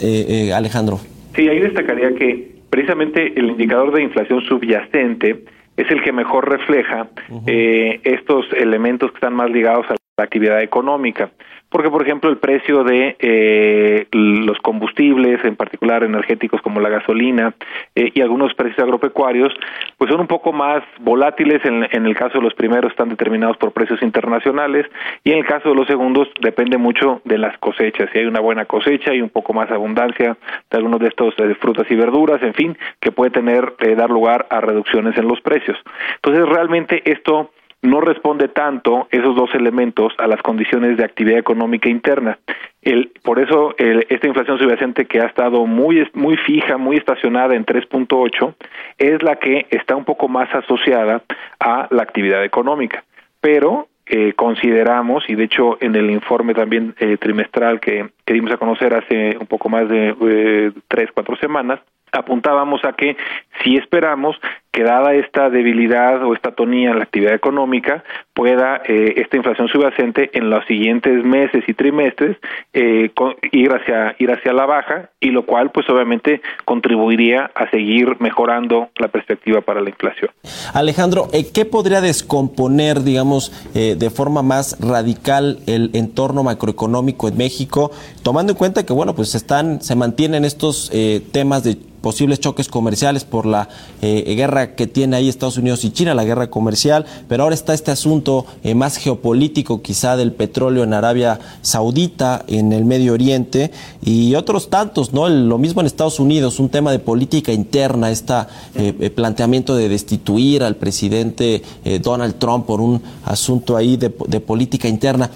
[0.00, 1.00] eh, eh, Alejandro?
[1.34, 5.44] Sí, ahí destacaría que precisamente el indicador de inflación subyacente
[5.76, 7.42] es el que mejor refleja uh -huh.
[7.46, 11.30] eh, estos elementos que están más ligados a la actividad económica
[11.70, 17.54] porque por ejemplo el precio de eh, los combustibles, en particular energéticos como la gasolina
[17.94, 19.52] y algunos precios agropecuarios,
[19.98, 21.62] pues son un poco más volátiles.
[21.64, 24.86] En, el caso de los primeros están determinados por precios internacionales
[25.24, 28.08] y en el caso de los segundos depende mucho de las cosechas.
[28.12, 30.36] Si hay una buena cosecha y un poco más abundancia
[30.70, 34.60] de algunos de estos frutas y verduras, en fin, que puede tener dar lugar a
[34.60, 35.76] reducciones en los precios.
[36.16, 37.50] Entonces, realmente esto
[37.82, 42.38] no responde tanto esos dos elementos a las condiciones de actividad económica interna.
[42.82, 47.66] El, por eso esta inflación subyacente que ha estado muy muy fija, muy estacionada en
[47.66, 48.54] 3.8
[48.98, 51.22] es la que está un poco más asociada
[51.60, 53.04] a la actividad económica.
[53.40, 58.50] Pero eh, consideramos, y de hecho en el informe también eh, trimestral que, que, dimos
[58.52, 63.18] a conocer hace un poco más de eh, tres, cuatro semanas, apuntábamos a que
[63.62, 64.40] si esperamos
[64.72, 68.04] que dada esta debilidad o esta tonía en la actividad económica
[68.34, 72.36] pueda eh, esta inflación subyacente en los siguientes meses y trimestres
[72.74, 73.10] eh,
[73.52, 78.90] ir hacia ir hacia la baja y lo cual pues obviamente contribuiría a seguir mejorando
[78.96, 80.30] la perspectiva para la inflación.
[80.74, 87.90] Alejandro, eh, ¿qué podría descomponer digamos de forma más radical el entorno macroeconómico en México
[88.22, 90.90] tomando en cuenta que bueno pues están se mantienen estos
[91.32, 93.68] temas de posibles choques comerciales por la
[94.02, 94.24] eh,
[94.66, 98.46] que tiene ahí Estados Unidos y China, la guerra comercial, pero ahora está este asunto
[98.62, 103.70] eh, más geopolítico quizá del petróleo en Arabia Saudita, en el Medio Oriente
[104.02, 105.28] y otros tantos, ¿no?
[105.28, 108.28] lo mismo en Estados Unidos, un tema de política interna, este
[109.14, 111.62] planteamiento de destituir al presidente
[112.02, 115.30] Donald Trump por un asunto ahí de, de política interna.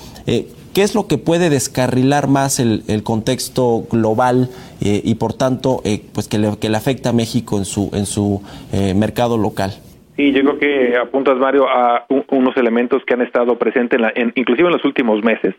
[0.74, 4.48] ¿Qué es lo que puede descarrilar más el, contexto global
[4.80, 7.90] eh, y por tanto eh, pues que le, que le afecta a México en su,
[7.92, 8.40] en su
[8.72, 9.72] eh, mercado local?
[10.16, 14.68] Sí, yo creo que apuntas, Mario, a unos elementos que han estado presentes, en inclusive
[14.68, 15.54] en los últimos meses.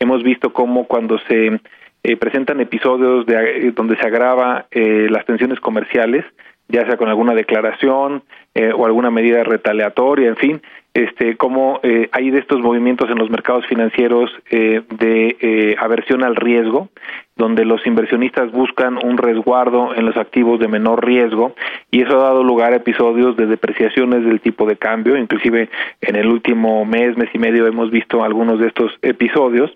[0.00, 1.60] Hemos visto cómo cuando se
[2.16, 6.24] presentan episodios de, donde se agrava las tensiones comerciales,
[6.68, 8.22] ya sea con alguna declaración
[8.76, 10.62] o alguna medida retaliatoria, en fin,
[10.94, 16.24] este, cómo eh, hay de estos movimientos en los mercados financieros eh, de eh, aversión
[16.24, 16.88] al riesgo,
[17.36, 21.54] donde los inversionistas buscan un resguardo en los activos de menor riesgo
[21.90, 25.70] y eso ha dado lugar a episodios de depreciaciones del tipo de cambio, inclusive
[26.00, 29.70] en el último mes, mes y medio hemos visto algunos de estos episodios.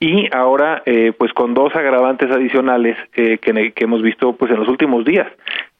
[0.00, 4.60] Y ahora eh, pues con dos agravantes adicionales eh, que, que, hemos visto pues en
[4.60, 5.26] los últimos días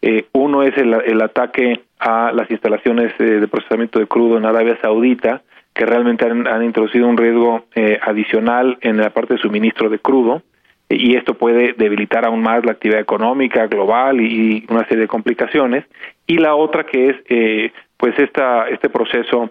[0.02, 4.78] eh, uno es el, el, ataque a las instalaciones de procesamiento de crudo en Arabia
[4.80, 5.42] Saudita
[5.74, 7.64] que realmente han, introducido un riesgo
[8.02, 10.42] adicional en la parte de suministro de crudo
[10.88, 15.84] y esto puede debilitar aún más la actividad económica global y, una serie de complicaciones.
[16.26, 19.50] Y la otra que es pues esta este proceso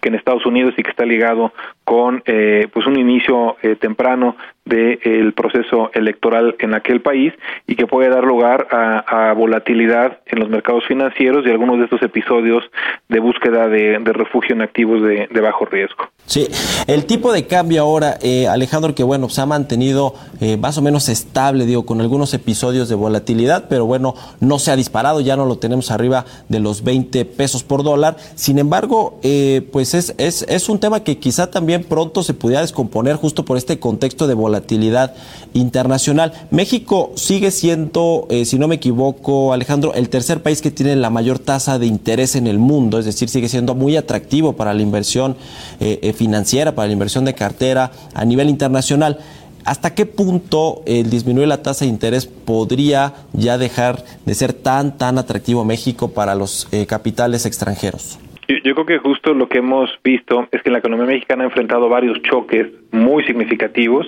[0.00, 1.52] que en Estados Unidos y que está ligado
[1.84, 7.32] con eh, pues un inicio eh, temprano del proceso electoral en aquel país
[7.66, 12.02] y que puede dar lugar a, volatilidad en los mercados financieros y algunos de estos
[12.02, 12.62] episodios
[13.08, 16.08] de búsqueda de, refugio en activos de, bajo riesgo.
[16.26, 16.46] Sí,
[16.86, 20.82] el tipo de cambio ahora, eh, Alejandro, que bueno, se ha mantenido eh, más o
[20.82, 25.36] menos estable, digo, con algunos episodios de volatilidad, pero bueno, no se ha disparado, ya
[25.36, 28.16] no lo tenemos arriba de los 20 pesos por dólar.
[28.36, 32.60] Sin embargo, eh, pues es, es, es un tema que quizá también pronto se pudiera
[32.60, 35.14] descomponer justo por este contexto de volatilidad volatilidad
[35.54, 36.32] internacional.
[36.50, 41.08] México sigue siendo, eh, si no me equivoco, Alejandro, el tercer país que tiene la
[41.08, 44.82] mayor tasa de interés en el mundo, es decir, sigue siendo muy atractivo para la
[44.82, 45.36] inversión
[45.80, 49.18] eh, eh, financiera, para la inversión de cartera a nivel internacional.
[49.64, 54.98] ¿Hasta qué punto el disminuir la tasa de interés podría ya dejar de ser tan,
[54.98, 58.18] tan atractivo México para los capitales extranjeros?
[58.64, 61.88] Yo, creo que justo lo que hemos visto es que la economía mexicana ha enfrentado
[61.88, 64.06] varios choques muy significativos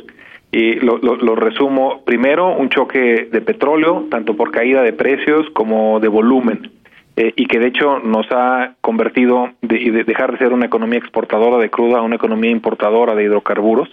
[0.55, 2.05] y lo, lo, resumo.
[2.05, 6.71] Primero, un choque de petróleo, tanto por caída de precios como de volumen,
[7.17, 11.59] eh, y que de hecho nos ha convertido de, dejar de ser una economía exportadora
[11.59, 13.89] de cruda a una economía importadora de hidrocarburos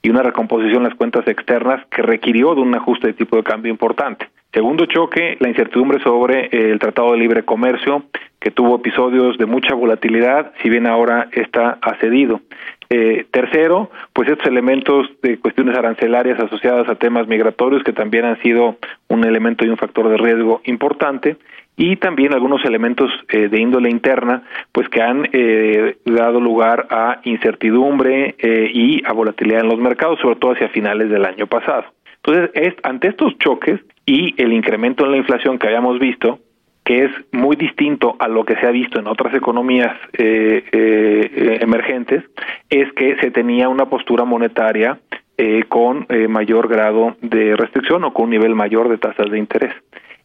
[0.00, 3.42] y una recomposición en las cuentas externas que requirió de un ajuste de tipo de
[3.42, 4.28] cambio importante.
[4.52, 8.04] Segundo choque, la incertidumbre sobre eh, el Tratado de Libre Comercio,
[8.40, 12.40] que tuvo episodios de mucha volatilidad, si bien ahora está accedido.
[12.88, 18.40] Eh, tercero, pues estos elementos de cuestiones arancelarias asociadas a temas migratorios que también han
[18.42, 18.76] sido
[19.08, 21.36] un elemento y un factor de riesgo importante
[21.76, 27.20] y también algunos elementos eh, de índole interna pues que han eh, dado lugar a
[27.24, 28.36] incertidumbre
[28.72, 31.84] y a volatilidad en los mercados sobre todo hacia finales del año pasado.
[32.22, 36.38] Entonces es, ante estos choques y el incremento en la inflación que habíamos visto
[36.86, 41.58] que es muy distinto a lo que se ha visto en otras economías eh, eh,
[41.60, 42.22] emergentes,
[42.70, 45.00] es que se tenía una postura monetaria
[45.36, 49.36] eh, con eh, mayor grado de restricción o con un nivel mayor de tasas de
[49.36, 49.74] interés.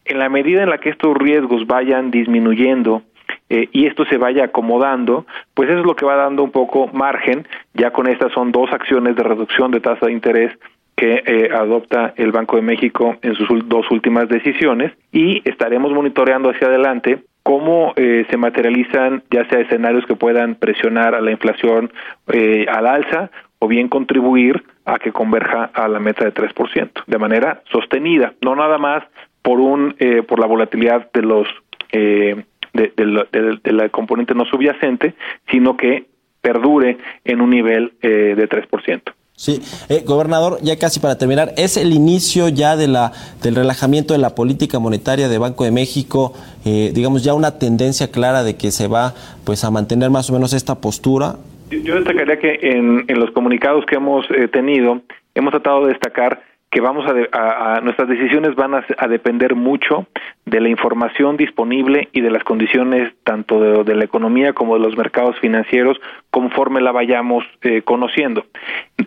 [0.04, 3.02] En la medida en la que estos riesgos vayan disminuyendo
[3.48, 7.46] y esto se vaya acomodando, pues eso es lo que va dando un poco margen.
[7.74, 10.58] Ya con estas son dos acciones de reducción de tasa de interés
[10.96, 16.50] que eh, adopta el Banco de México en sus dos últimas decisiones y estaremos monitoreando
[16.50, 21.92] hacia adelante cómo eh, se materializan ya sea escenarios que puedan presionar a la inflación
[22.32, 27.18] eh, al alza o bien contribuir a que converja a la meta de 3% de
[27.18, 29.04] manera sostenida, no nada más
[29.42, 31.48] por un eh, por la volatilidad de los
[31.92, 35.14] eh, de, de, de, la componente no subyacente,
[35.50, 36.06] sino que
[36.40, 39.02] perdure en un nivel eh, de 3%.
[39.34, 43.12] Sí, eh, gobernador, ya casi para terminar, ¿es el inicio ya de la,
[43.42, 48.10] del relajamiento de la política monetaria de Banco de México, eh, digamos ya una tendencia
[48.12, 49.14] clara de que se va
[49.44, 51.36] pues a mantener más o menos esta postura?
[51.70, 55.00] Yo destacaría que en, los comunicados que hemos eh, tenido,
[55.34, 56.42] hemos tratado de destacar
[56.72, 60.06] que vamos a, a, a, nuestras decisiones van a, depender mucho
[60.46, 64.96] de la información disponible y de las condiciones tanto de, la economía como de los
[64.96, 66.00] mercados financieros
[66.30, 68.46] conforme la vayamos eh, conociendo.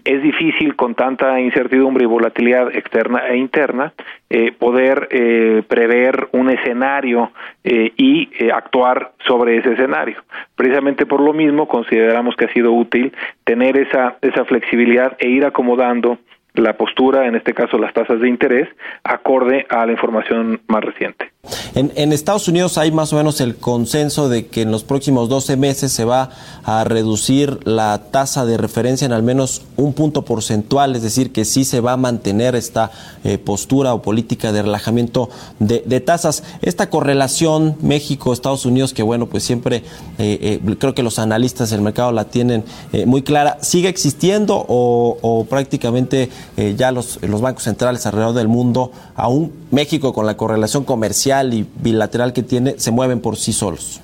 [0.03, 3.93] Es difícil con tanta incertidumbre y volatilidad externa e interna
[4.29, 7.31] eh, poder eh, prever un escenario
[7.63, 10.21] eh, y actuar sobre ese escenario.
[10.55, 13.11] Precisamente por lo mismo consideramos que ha sido útil
[13.43, 16.19] tener esa esa flexibilidad e ir acomodando
[16.57, 18.69] la postura, en este caso las tasas de interés,
[19.03, 21.31] acorde a la información más reciente.
[21.75, 25.57] En, Estados Unidos hay más o menos el consenso de que en los próximos 12
[25.57, 26.29] meses se va
[26.63, 31.45] a reducir la tasa de referencia en al menos un punto porcentual, es decir, que
[31.45, 32.91] sí se va a mantener esta
[33.23, 35.29] eh, postura o política de relajamiento
[35.59, 36.43] de, tasas.
[36.61, 39.83] Esta correlación México-Estados Unidos, que bueno, pues siempre
[40.17, 44.65] eh, eh, creo que los analistas del mercado la tienen eh, muy clara, ¿sigue existiendo
[44.67, 50.37] o prácticamente eh, ya los, los bancos centrales alrededor del mundo, aún México con la
[50.37, 54.01] correlación comercial y bilateral que tiene, se mueven por sí solos?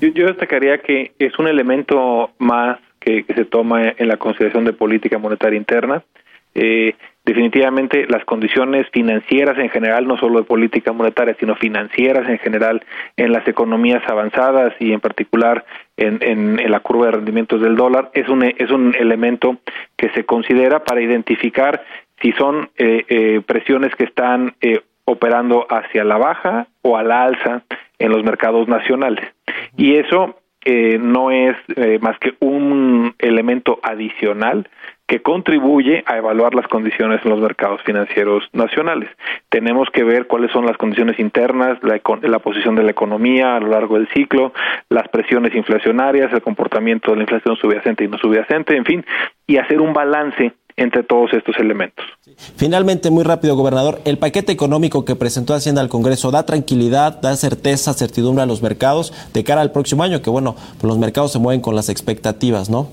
[0.00, 4.72] Yo, yo destacaría que es un elemento más que, se toma en la consideración de
[4.72, 6.02] política monetaria interna.
[6.54, 6.94] Eh,
[7.30, 12.82] definitivamente las condiciones financieras en general, no solo de política monetaria, sino financieras en general
[13.16, 15.64] en las economías avanzadas y en particular
[15.96, 19.58] en, en, la curva de rendimientos del dólar, es un, es un elemento
[19.96, 21.84] que se considera para identificar
[22.20, 27.22] si son eh, eh, presiones que están eh, operando hacia la baja o a la
[27.22, 27.62] alza
[28.00, 29.24] en los mercados nacionales.
[29.76, 34.68] Y eso eh, no es eh, más que un elemento adicional
[35.10, 39.10] que contribuye a evaluar las condiciones en los mercados financieros nacionales.
[39.48, 43.70] Tenemos que ver cuáles son las condiciones internas, la, posición de la economía a lo
[43.70, 44.52] largo del ciclo,
[44.88, 49.04] las presiones inflacionarias, el comportamiento de la inflación subyacente y no subyacente, en fin,
[49.48, 52.06] y hacer un balance entre todos estos elementos.
[52.54, 57.34] Finalmente, muy rápido, gobernador, el paquete económico que presentó Hacienda al Congreso da tranquilidad, da
[57.34, 61.32] certeza, certidumbre a los mercados de cara al próximo año, que bueno, pues los mercados
[61.32, 62.88] se mueven con las expectativas, ¿no?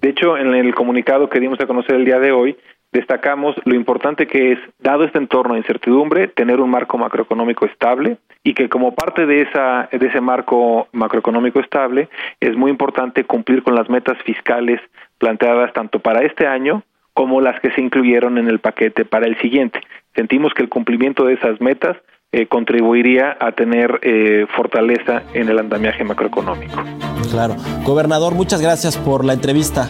[0.00, 2.56] De hecho, en el comunicado que dimos a conocer el día de hoy,
[2.92, 8.18] destacamos lo importante que es, dado este entorno de incertidumbre, tener un marco macroeconómico estable
[8.42, 12.08] y que como parte de, esa, de ese marco macroeconómico estable
[12.40, 14.80] es muy importante cumplir con las metas fiscales
[15.18, 16.82] planteadas tanto para este año
[17.12, 19.80] como las que se incluyeron en el paquete para el siguiente.
[20.14, 21.96] Sentimos que el cumplimiento de esas metas
[22.32, 26.82] eh, contribuiría a tener eh, fortaleza en el andamiaje macroeconómico.
[27.30, 27.56] Claro.
[27.84, 29.88] Gobernador, muchas gracias por la entrevista.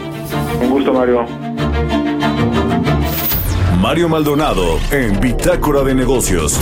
[0.63, 1.25] Un gusto, Mario.
[3.81, 6.61] Mario Maldonado en Bitácora de Negocios.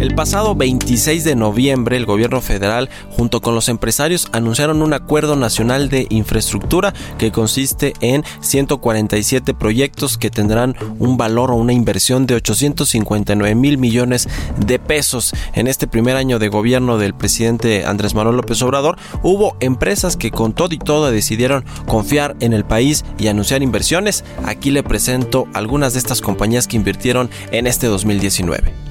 [0.00, 5.34] El pasado 26 de noviembre, el gobierno federal, junto con los empresarios, anunciaron un acuerdo
[5.34, 12.26] nacional de infraestructura que consiste en 147 proyectos que tendrán un valor o una inversión
[12.26, 14.28] de 859 mil millones
[14.64, 15.32] de pesos.
[15.54, 20.30] En este primer año de gobierno del presidente Andrés Manuel López Obrador, hubo empresas que
[20.30, 24.24] con todo y todo decidieron confiar en el país y anunciar inversiones.
[24.44, 28.87] Aquí le presento algunas de estas compañías que invirtieron en este 2019.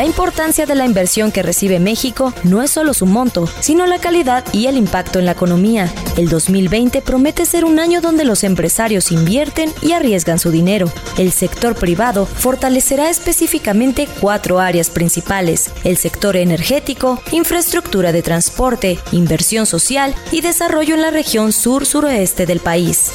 [0.00, 3.98] La importancia de la inversión que recibe México no es solo su monto, sino la
[3.98, 5.92] calidad y el impacto en la economía.
[6.16, 10.90] El 2020 promete ser un año donde los empresarios invierten y arriesgan su dinero.
[11.18, 19.66] El sector privado fortalecerá específicamente cuatro áreas principales, el sector energético, infraestructura de transporte, inversión
[19.66, 23.12] social y desarrollo en la región sur-suroeste del país.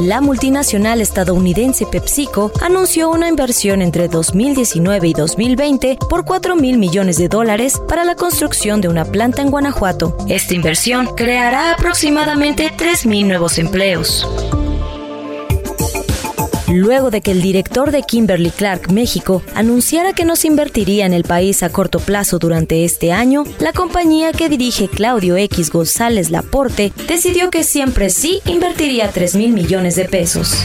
[0.00, 7.16] La multinacional estadounidense PepsiCo anunció una inversión entre 2019 y 2020 por 4 mil millones
[7.16, 10.16] de dólares para la construcción de una planta en Guanajuato.
[10.28, 14.26] Esta inversión creará aproximadamente 3 mil nuevos empleos.
[16.68, 21.12] Luego de que el director de Kimberly Clark México anunciara que no se invertiría en
[21.12, 26.30] el país a corto plazo durante este año, la compañía que dirige Claudio X González
[26.30, 30.64] Laporte decidió que siempre sí invertiría 3 mil millones de pesos.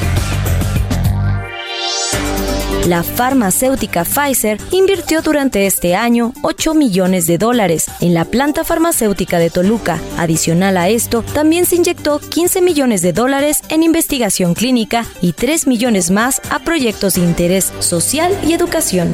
[2.89, 9.37] La farmacéutica Pfizer invirtió durante este año 8 millones de dólares en la planta farmacéutica
[9.37, 9.99] de Toluca.
[10.17, 15.67] Adicional a esto, también se inyectó 15 millones de dólares en investigación clínica y 3
[15.67, 19.13] millones más a proyectos de interés social y educación.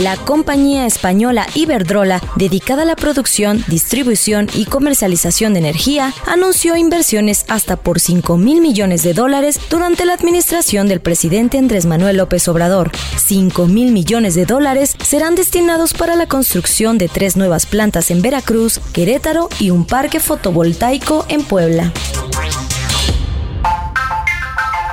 [0.00, 7.44] La compañía española Iberdrola, dedicada a la producción, distribución y comercialización de energía, anunció inversiones
[7.48, 12.46] hasta por 5 mil millones de dólares durante la administración del presidente Andrés Manuel López
[12.46, 12.92] Obrador.
[13.16, 18.22] 5 mil millones de dólares serán destinados para la construcción de tres nuevas plantas en
[18.22, 21.92] Veracruz, Querétaro y un parque fotovoltaico en Puebla.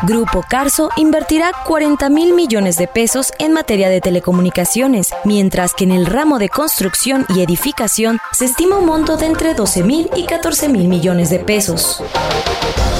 [0.05, 5.91] Grupo Carso invertirá 40 mil millones de pesos en materia de telecomunicaciones, mientras que en
[5.91, 10.25] el ramo de construcción y edificación se estima un monto de entre 12 mil y
[10.25, 12.03] 14 mil millones de pesos.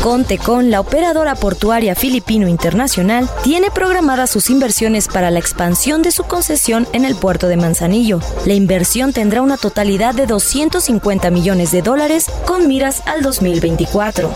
[0.02, 6.24] Contecon, la operadora portuaria filipino internacional, tiene programadas sus inversiones para la expansión de su
[6.24, 8.20] concesión en el puerto de Manzanillo.
[8.46, 14.34] La inversión tendrá una totalidad de 250 millones de dólares con miras al 2024.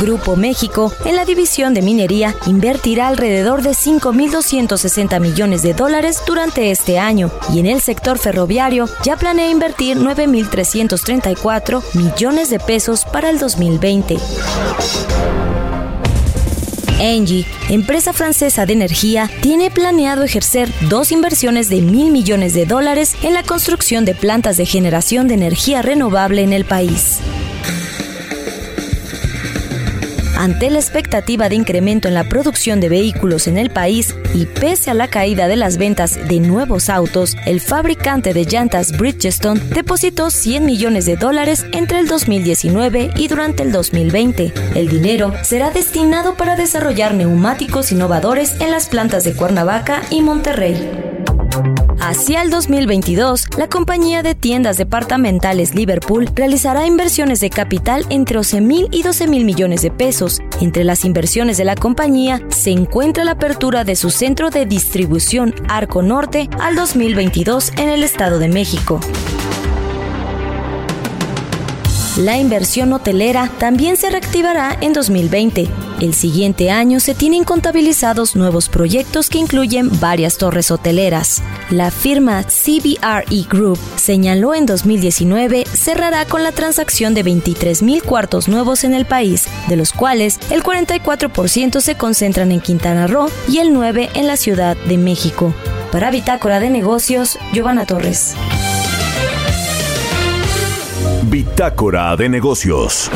[0.00, 6.70] Grupo México, en la división de minería, invertirá alrededor de 5.260 millones de dólares durante
[6.70, 13.28] este año y en el sector ferroviario ya planea invertir 9.334 millones de pesos para
[13.28, 14.18] el 2020.
[17.00, 23.16] Engie, empresa francesa de energía, tiene planeado ejercer dos inversiones de mil millones de dólares
[23.22, 27.20] en la construcción de plantas de generación de energía renovable en el país.
[30.38, 34.88] Ante la expectativa de incremento en la producción de vehículos en el país y pese
[34.88, 40.30] a la caída de las ventas de nuevos autos, el fabricante de llantas Bridgestone depositó
[40.30, 44.52] 100 millones de dólares entre el 2019 y durante el 2020.
[44.76, 51.08] El dinero será destinado para desarrollar neumáticos innovadores en las plantas de Cuernavaca y Monterrey.
[52.00, 58.60] Hacia el 2022, la compañía de tiendas departamentales Liverpool realizará inversiones de capital entre 11
[58.60, 60.40] mil y 12 mil millones de pesos.
[60.60, 65.54] Entre las inversiones de la compañía se encuentra la apertura de su centro de distribución
[65.68, 69.00] Arco Norte al 2022 en el Estado de México.
[72.16, 75.68] La inversión hotelera también se reactivará en 2020.
[76.00, 81.42] El siguiente año se tienen contabilizados nuevos proyectos que incluyen varias torres hoteleras.
[81.70, 88.46] La firma CBRE Group señaló en 2019 cerrará con la transacción de 23 mil cuartos
[88.46, 93.58] nuevos en el país, de los cuales el 44% se concentran en Quintana Roo y
[93.58, 95.52] el 9% en la Ciudad de México.
[95.90, 98.36] Para Bitácora de Negocios, Giovanna Torres.
[101.24, 103.10] Bitácora de negocios.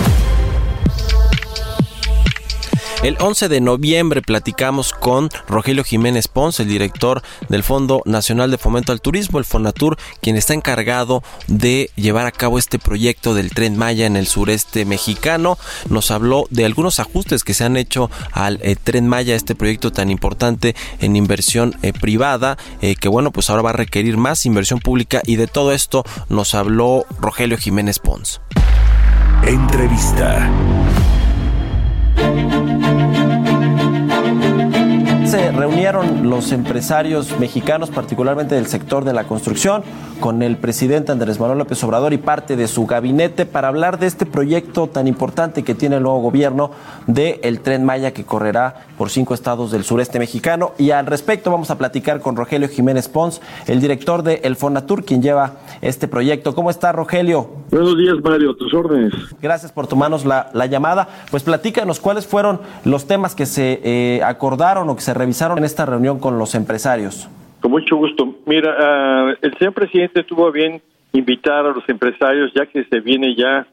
[3.02, 8.58] El 11 de noviembre platicamos con Rogelio Jiménez Pons, el director del Fondo Nacional de
[8.58, 13.50] Fomento al Turismo, el Fonatur, quien está encargado de llevar a cabo este proyecto del
[13.50, 15.58] tren Maya en el sureste mexicano.
[15.88, 19.90] Nos habló de algunos ajustes que se han hecho al eh, tren Maya, este proyecto
[19.90, 24.46] tan importante en inversión eh, privada, eh, que bueno, pues ahora va a requerir más
[24.46, 28.40] inversión pública y de todo esto nos habló Rogelio Jiménez Pons.
[29.44, 30.48] Entrevista.
[35.32, 39.82] Se reunieron los empresarios mexicanos, particularmente del sector de la construcción,
[40.20, 44.08] con el presidente Andrés Manuel López Obrador y parte de su gabinete para hablar de
[44.08, 46.72] este proyecto tan importante que tiene el nuevo gobierno
[47.06, 50.72] del el tren Maya que correrá por cinco estados del sureste mexicano.
[50.76, 55.02] Y al respecto vamos a platicar con Rogelio Jiménez Pons, el director de El Fonatur,
[55.02, 56.54] quien lleva este proyecto.
[56.54, 57.48] ¿Cómo está, Rogelio?
[57.70, 59.14] Buenos días, Mario, tus órdenes.
[59.40, 61.08] Gracias por tomarnos la, la llamada.
[61.30, 65.64] Pues platícanos cuáles fueron los temas que se eh, acordaron o que se revisaron en
[65.64, 67.28] esta reunión con los empresarios?
[67.60, 68.34] Con mucho gusto.
[68.46, 73.36] Mira, uh, el señor presidente tuvo bien invitar a los empresarios, ya que se viene
[73.36, 73.66] ya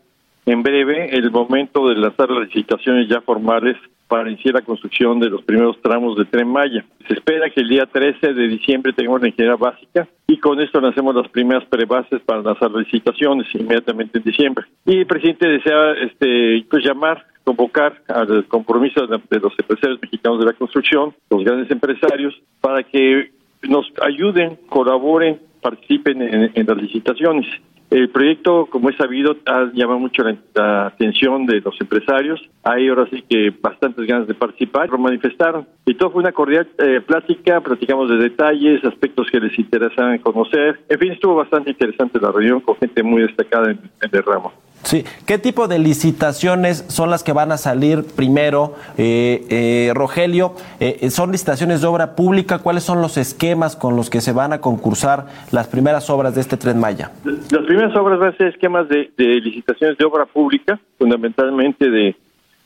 [0.46, 3.78] en breve el momento de lanzar las licitaciones ya formales
[4.08, 6.84] para iniciar la construcción de los primeros tramos de Tren Maya.
[7.08, 10.82] Se espera que el día 13 de diciembre tengamos la ingeniería básica y con esto
[10.82, 14.66] lancemos las primeras prebases para lanzar las licitaciones inmediatamente en diciembre.
[14.86, 20.46] Y el presidente desea este, pues, llamar convocar al compromiso de los empresarios mexicanos de
[20.46, 23.32] la construcción, los grandes empresarios, para que
[23.68, 27.48] nos ayuden, colaboren, participen en las licitaciones.
[27.90, 29.36] El proyecto, como es sabido,
[29.74, 30.22] llama mucho
[30.54, 32.40] la, atención de los empresarios.
[32.62, 35.66] Hay ahora sí que bastantes ganas de participar, lo manifestaron.
[35.88, 40.82] Y todo fue una cordial eh, plática, platicamos de detalles, aspectos que les interesaban conocer.
[40.88, 43.80] En fin, estuvo bastante interesante la reunión con gente muy destacada en
[44.12, 44.54] el ramo.
[44.84, 50.54] Sí, ¿qué tipo de licitaciones son las que van a salir primero, eh, eh, Rogelio?
[50.80, 52.60] Eh, ¿Son licitaciones de obra pública?
[52.60, 56.42] ¿Cuáles son los esquemas con los que se van a concursar las primeras obras de
[56.42, 57.12] este Tren Maya?
[57.24, 62.16] Las primeras obras van a ser esquemas de, licitaciones de obra pública, fundamentalmente de,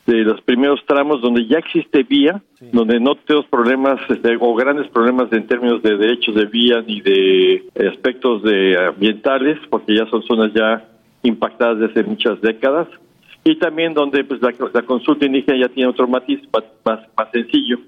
[0.06, 2.42] los primeros tramos donde ya existe vía,
[2.74, 7.00] donde no tenemos problemas este, o grandes problemas en términos de derechos de vía ni
[7.02, 10.84] de aspectos de ambientales, porque ya son zonas ya
[11.24, 12.88] impactadas desde muchas décadas
[13.44, 16.64] y también donde pues la, consulta indígena ya tiene otro matiz más,
[17.18, 17.80] más, sencillo.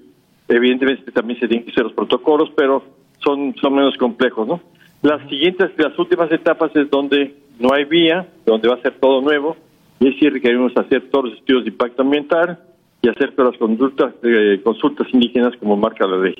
[0.48, 2.84] Evidentemente también se tienen que hacer los protocolos, pero
[3.24, 4.60] son, son menos complejos, ¿no?
[5.02, 9.20] Las siguientes, las últimas etapas es donde no hay vía, donde va a ser todo
[9.22, 9.56] nuevo,
[9.98, 12.58] y es decir, requerimos hacer todos los estudios de impacto ambiental
[13.02, 16.34] y hacer todas las consultas, eh, consultas indígenas como marca la ley.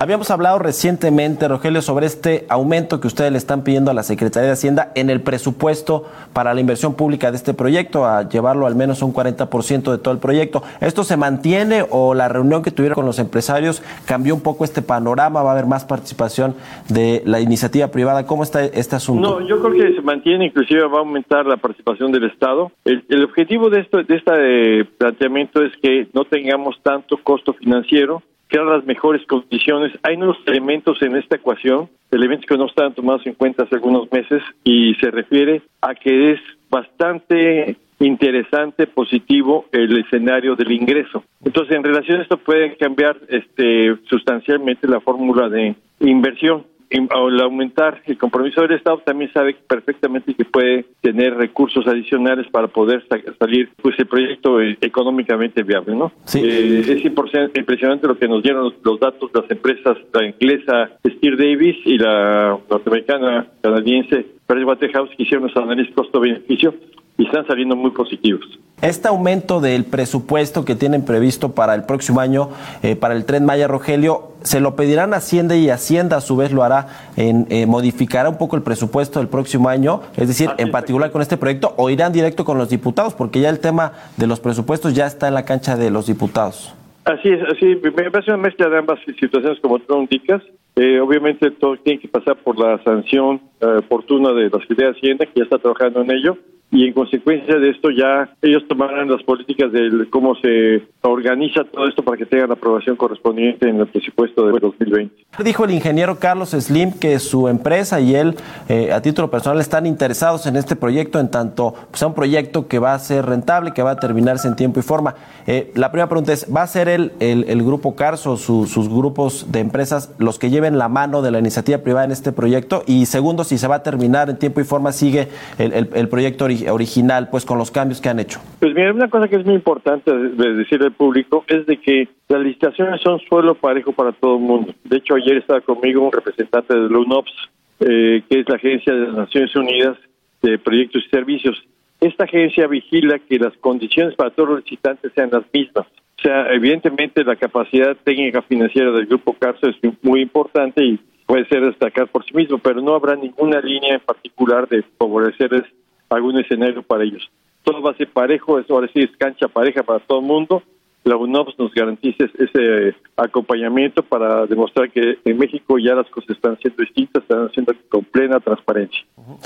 [0.00, 4.46] Habíamos hablado recientemente, Rogelio, sobre este aumento que ustedes le están pidiendo a la Secretaría
[4.46, 8.76] de Hacienda en el presupuesto para la inversión pública de este proyecto, a llevarlo al
[8.76, 10.62] menos un 40% de todo el proyecto.
[10.80, 14.82] ¿Esto se mantiene o la reunión que tuvieron con los empresarios cambió un poco este
[14.82, 15.42] panorama?
[15.42, 16.54] ¿Va a haber más participación
[16.88, 18.24] de la iniciativa privada?
[18.24, 19.40] ¿Cómo está este asunto?
[19.40, 22.70] No, yo creo que se mantiene, inclusive va a aumentar la participación del Estado.
[22.84, 28.66] El, objetivo de, esto, de este planteamiento es que no tengamos tanto costo financiero crear
[28.66, 29.92] las mejores condiciones.
[30.02, 34.10] Hay unos elementos en esta ecuación, elementos que no están tomados en cuenta hace algunos
[34.10, 36.40] meses y se refiere a que es
[36.70, 41.24] bastante interesante, positivo el escenario del ingreso.
[41.44, 48.02] Entonces, en relación a esto puede cambiar este sustancialmente la fórmula de inversión al aumentar
[48.06, 53.04] el compromiso del Estado también sabe perfectamente que puede tener recursos adicionales para poder
[53.38, 56.12] salir pues el proyecto eh, económicamente viable, ¿no?
[56.34, 61.36] Eh, es impresionante lo que nos dieron los, datos de las empresas, la inglesa Steer
[61.36, 66.74] Davis y la norteamericana canadiense Pricewaterhouse que hicieron los análisis costo-beneficio
[67.18, 68.46] y están saliendo muy positivos.
[68.80, 72.50] Este aumento del presupuesto que tienen previsto para el próximo año
[72.84, 76.36] eh, para el tren Maya Rogelio, ¿se lo pedirán a Hacienda y Hacienda a su
[76.36, 80.02] vez lo hará, en, eh, modificará un poco el presupuesto del próximo año?
[80.16, 83.50] Es decir, en particular con este proyecto, o irán directo con los diputados, porque ya
[83.50, 86.72] el tema de los presupuestos ya está en la cancha de los diputados.
[87.04, 90.40] Así es, así me parece una mezcla de ambas situaciones como tú indicas.
[90.76, 95.26] Eh, obviamente todo tiene que pasar por la sanción oportuna de la Secretaría de Hacienda,
[95.26, 96.38] que ya está trabajando en ello
[96.70, 101.88] y en consecuencia de esto ya ellos tomarán las políticas de cómo se organiza todo
[101.88, 105.14] esto para que tenga la aprobación correspondiente en el presupuesto de 2020.
[105.42, 108.34] Dijo el ingeniero Carlos Slim que su empresa y él
[108.68, 112.68] eh, a título personal están interesados en este proyecto en tanto pues, sea un proyecto
[112.68, 115.14] que va a ser rentable, que va a terminarse en tiempo y forma.
[115.46, 119.50] Eh, la primera pregunta es, ¿va a ser el, el, grupo CARS o sus grupos
[119.50, 122.82] de empresas los que lleven la mano de la iniciativa privada en este proyecto?
[122.86, 126.44] Y segundo, si se va a terminar en tiempo y forma, sigue el, el proyecto
[126.44, 128.40] original original, pues con los cambios que han hecho?
[128.60, 132.08] Pues mira, una cosa que es muy importante de decir al público es de que
[132.28, 134.74] las licitaciones son suelo parejo para todo el mundo.
[134.84, 137.32] De hecho, ayer estaba conmigo un representante de LUNOPS,
[137.80, 139.96] eh, que es la Agencia de las Naciones Unidas
[140.42, 141.56] de Proyectos y Servicios.
[142.00, 145.86] Esta agencia vigila que las condiciones para todos los licitantes sean las mismas.
[146.18, 151.46] O sea, evidentemente la capacidad técnica financiera del Grupo Carso es muy importante y puede
[151.46, 155.64] ser destacar por sí mismo, pero no habrá ninguna línea en particular de favorecerles
[156.08, 157.28] algún escenario para ellos.
[157.62, 160.62] Todo va a ser parejo, eso ahora sí es cancha pareja para todo el mundo
[161.08, 166.58] la UNOPS nos garantice ese acompañamiento para demostrar que en México ya las cosas están
[166.58, 169.00] siendo distintas, están haciendo con plena transparencia.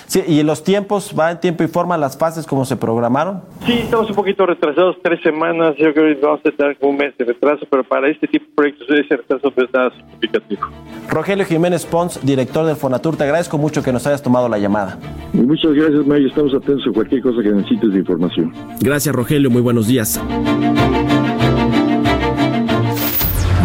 [0.07, 3.43] Sí, ¿y los tiempos, va en tiempo y forma las fases como se programaron?
[3.65, 7.17] Sí, estamos un poquito retrasados, tres semanas, yo creo que vamos a tener un mes
[7.17, 10.63] de retraso, pero para este tipo de proyectos ese retraso no es nada significativo.
[11.09, 14.99] Rogelio Jiménez Pons, director del Fonatur, te agradezco mucho que nos hayas tomado la llamada.
[15.33, 18.53] Muchas gracias, Mayo, estamos atentos a cualquier cosa que necesites de información.
[18.81, 20.21] Gracias, Rogelio, muy buenos días.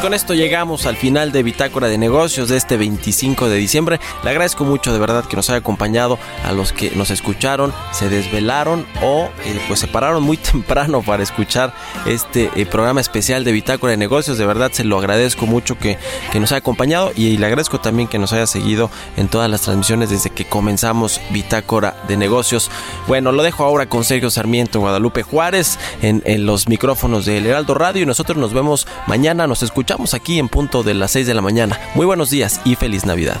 [0.00, 4.00] Con esto llegamos al final de Bitácora de Negocios de este 25 de diciembre.
[4.24, 8.08] Le agradezco mucho de verdad que nos haya acompañado a los que nos escucharon, se
[8.08, 11.74] desvelaron o eh, pues se pararon muy temprano para escuchar
[12.06, 14.38] este eh, programa especial de Bitácora de Negocios.
[14.38, 15.98] De verdad se lo agradezco mucho que,
[16.32, 19.62] que nos haya acompañado y le agradezco también que nos haya seguido en todas las
[19.62, 22.70] transmisiones desde que comenzamos Bitácora de Negocios.
[23.06, 27.74] Bueno, lo dejo ahora con Sergio Sarmiento, Guadalupe Juárez en, en los micrófonos del Heraldo
[27.74, 31.34] Radio y nosotros nos vemos mañana, nos escuchamos aquí en punto de las 6 de
[31.34, 31.78] la mañana.
[31.94, 33.40] Muy buenos días y feliz Navidad.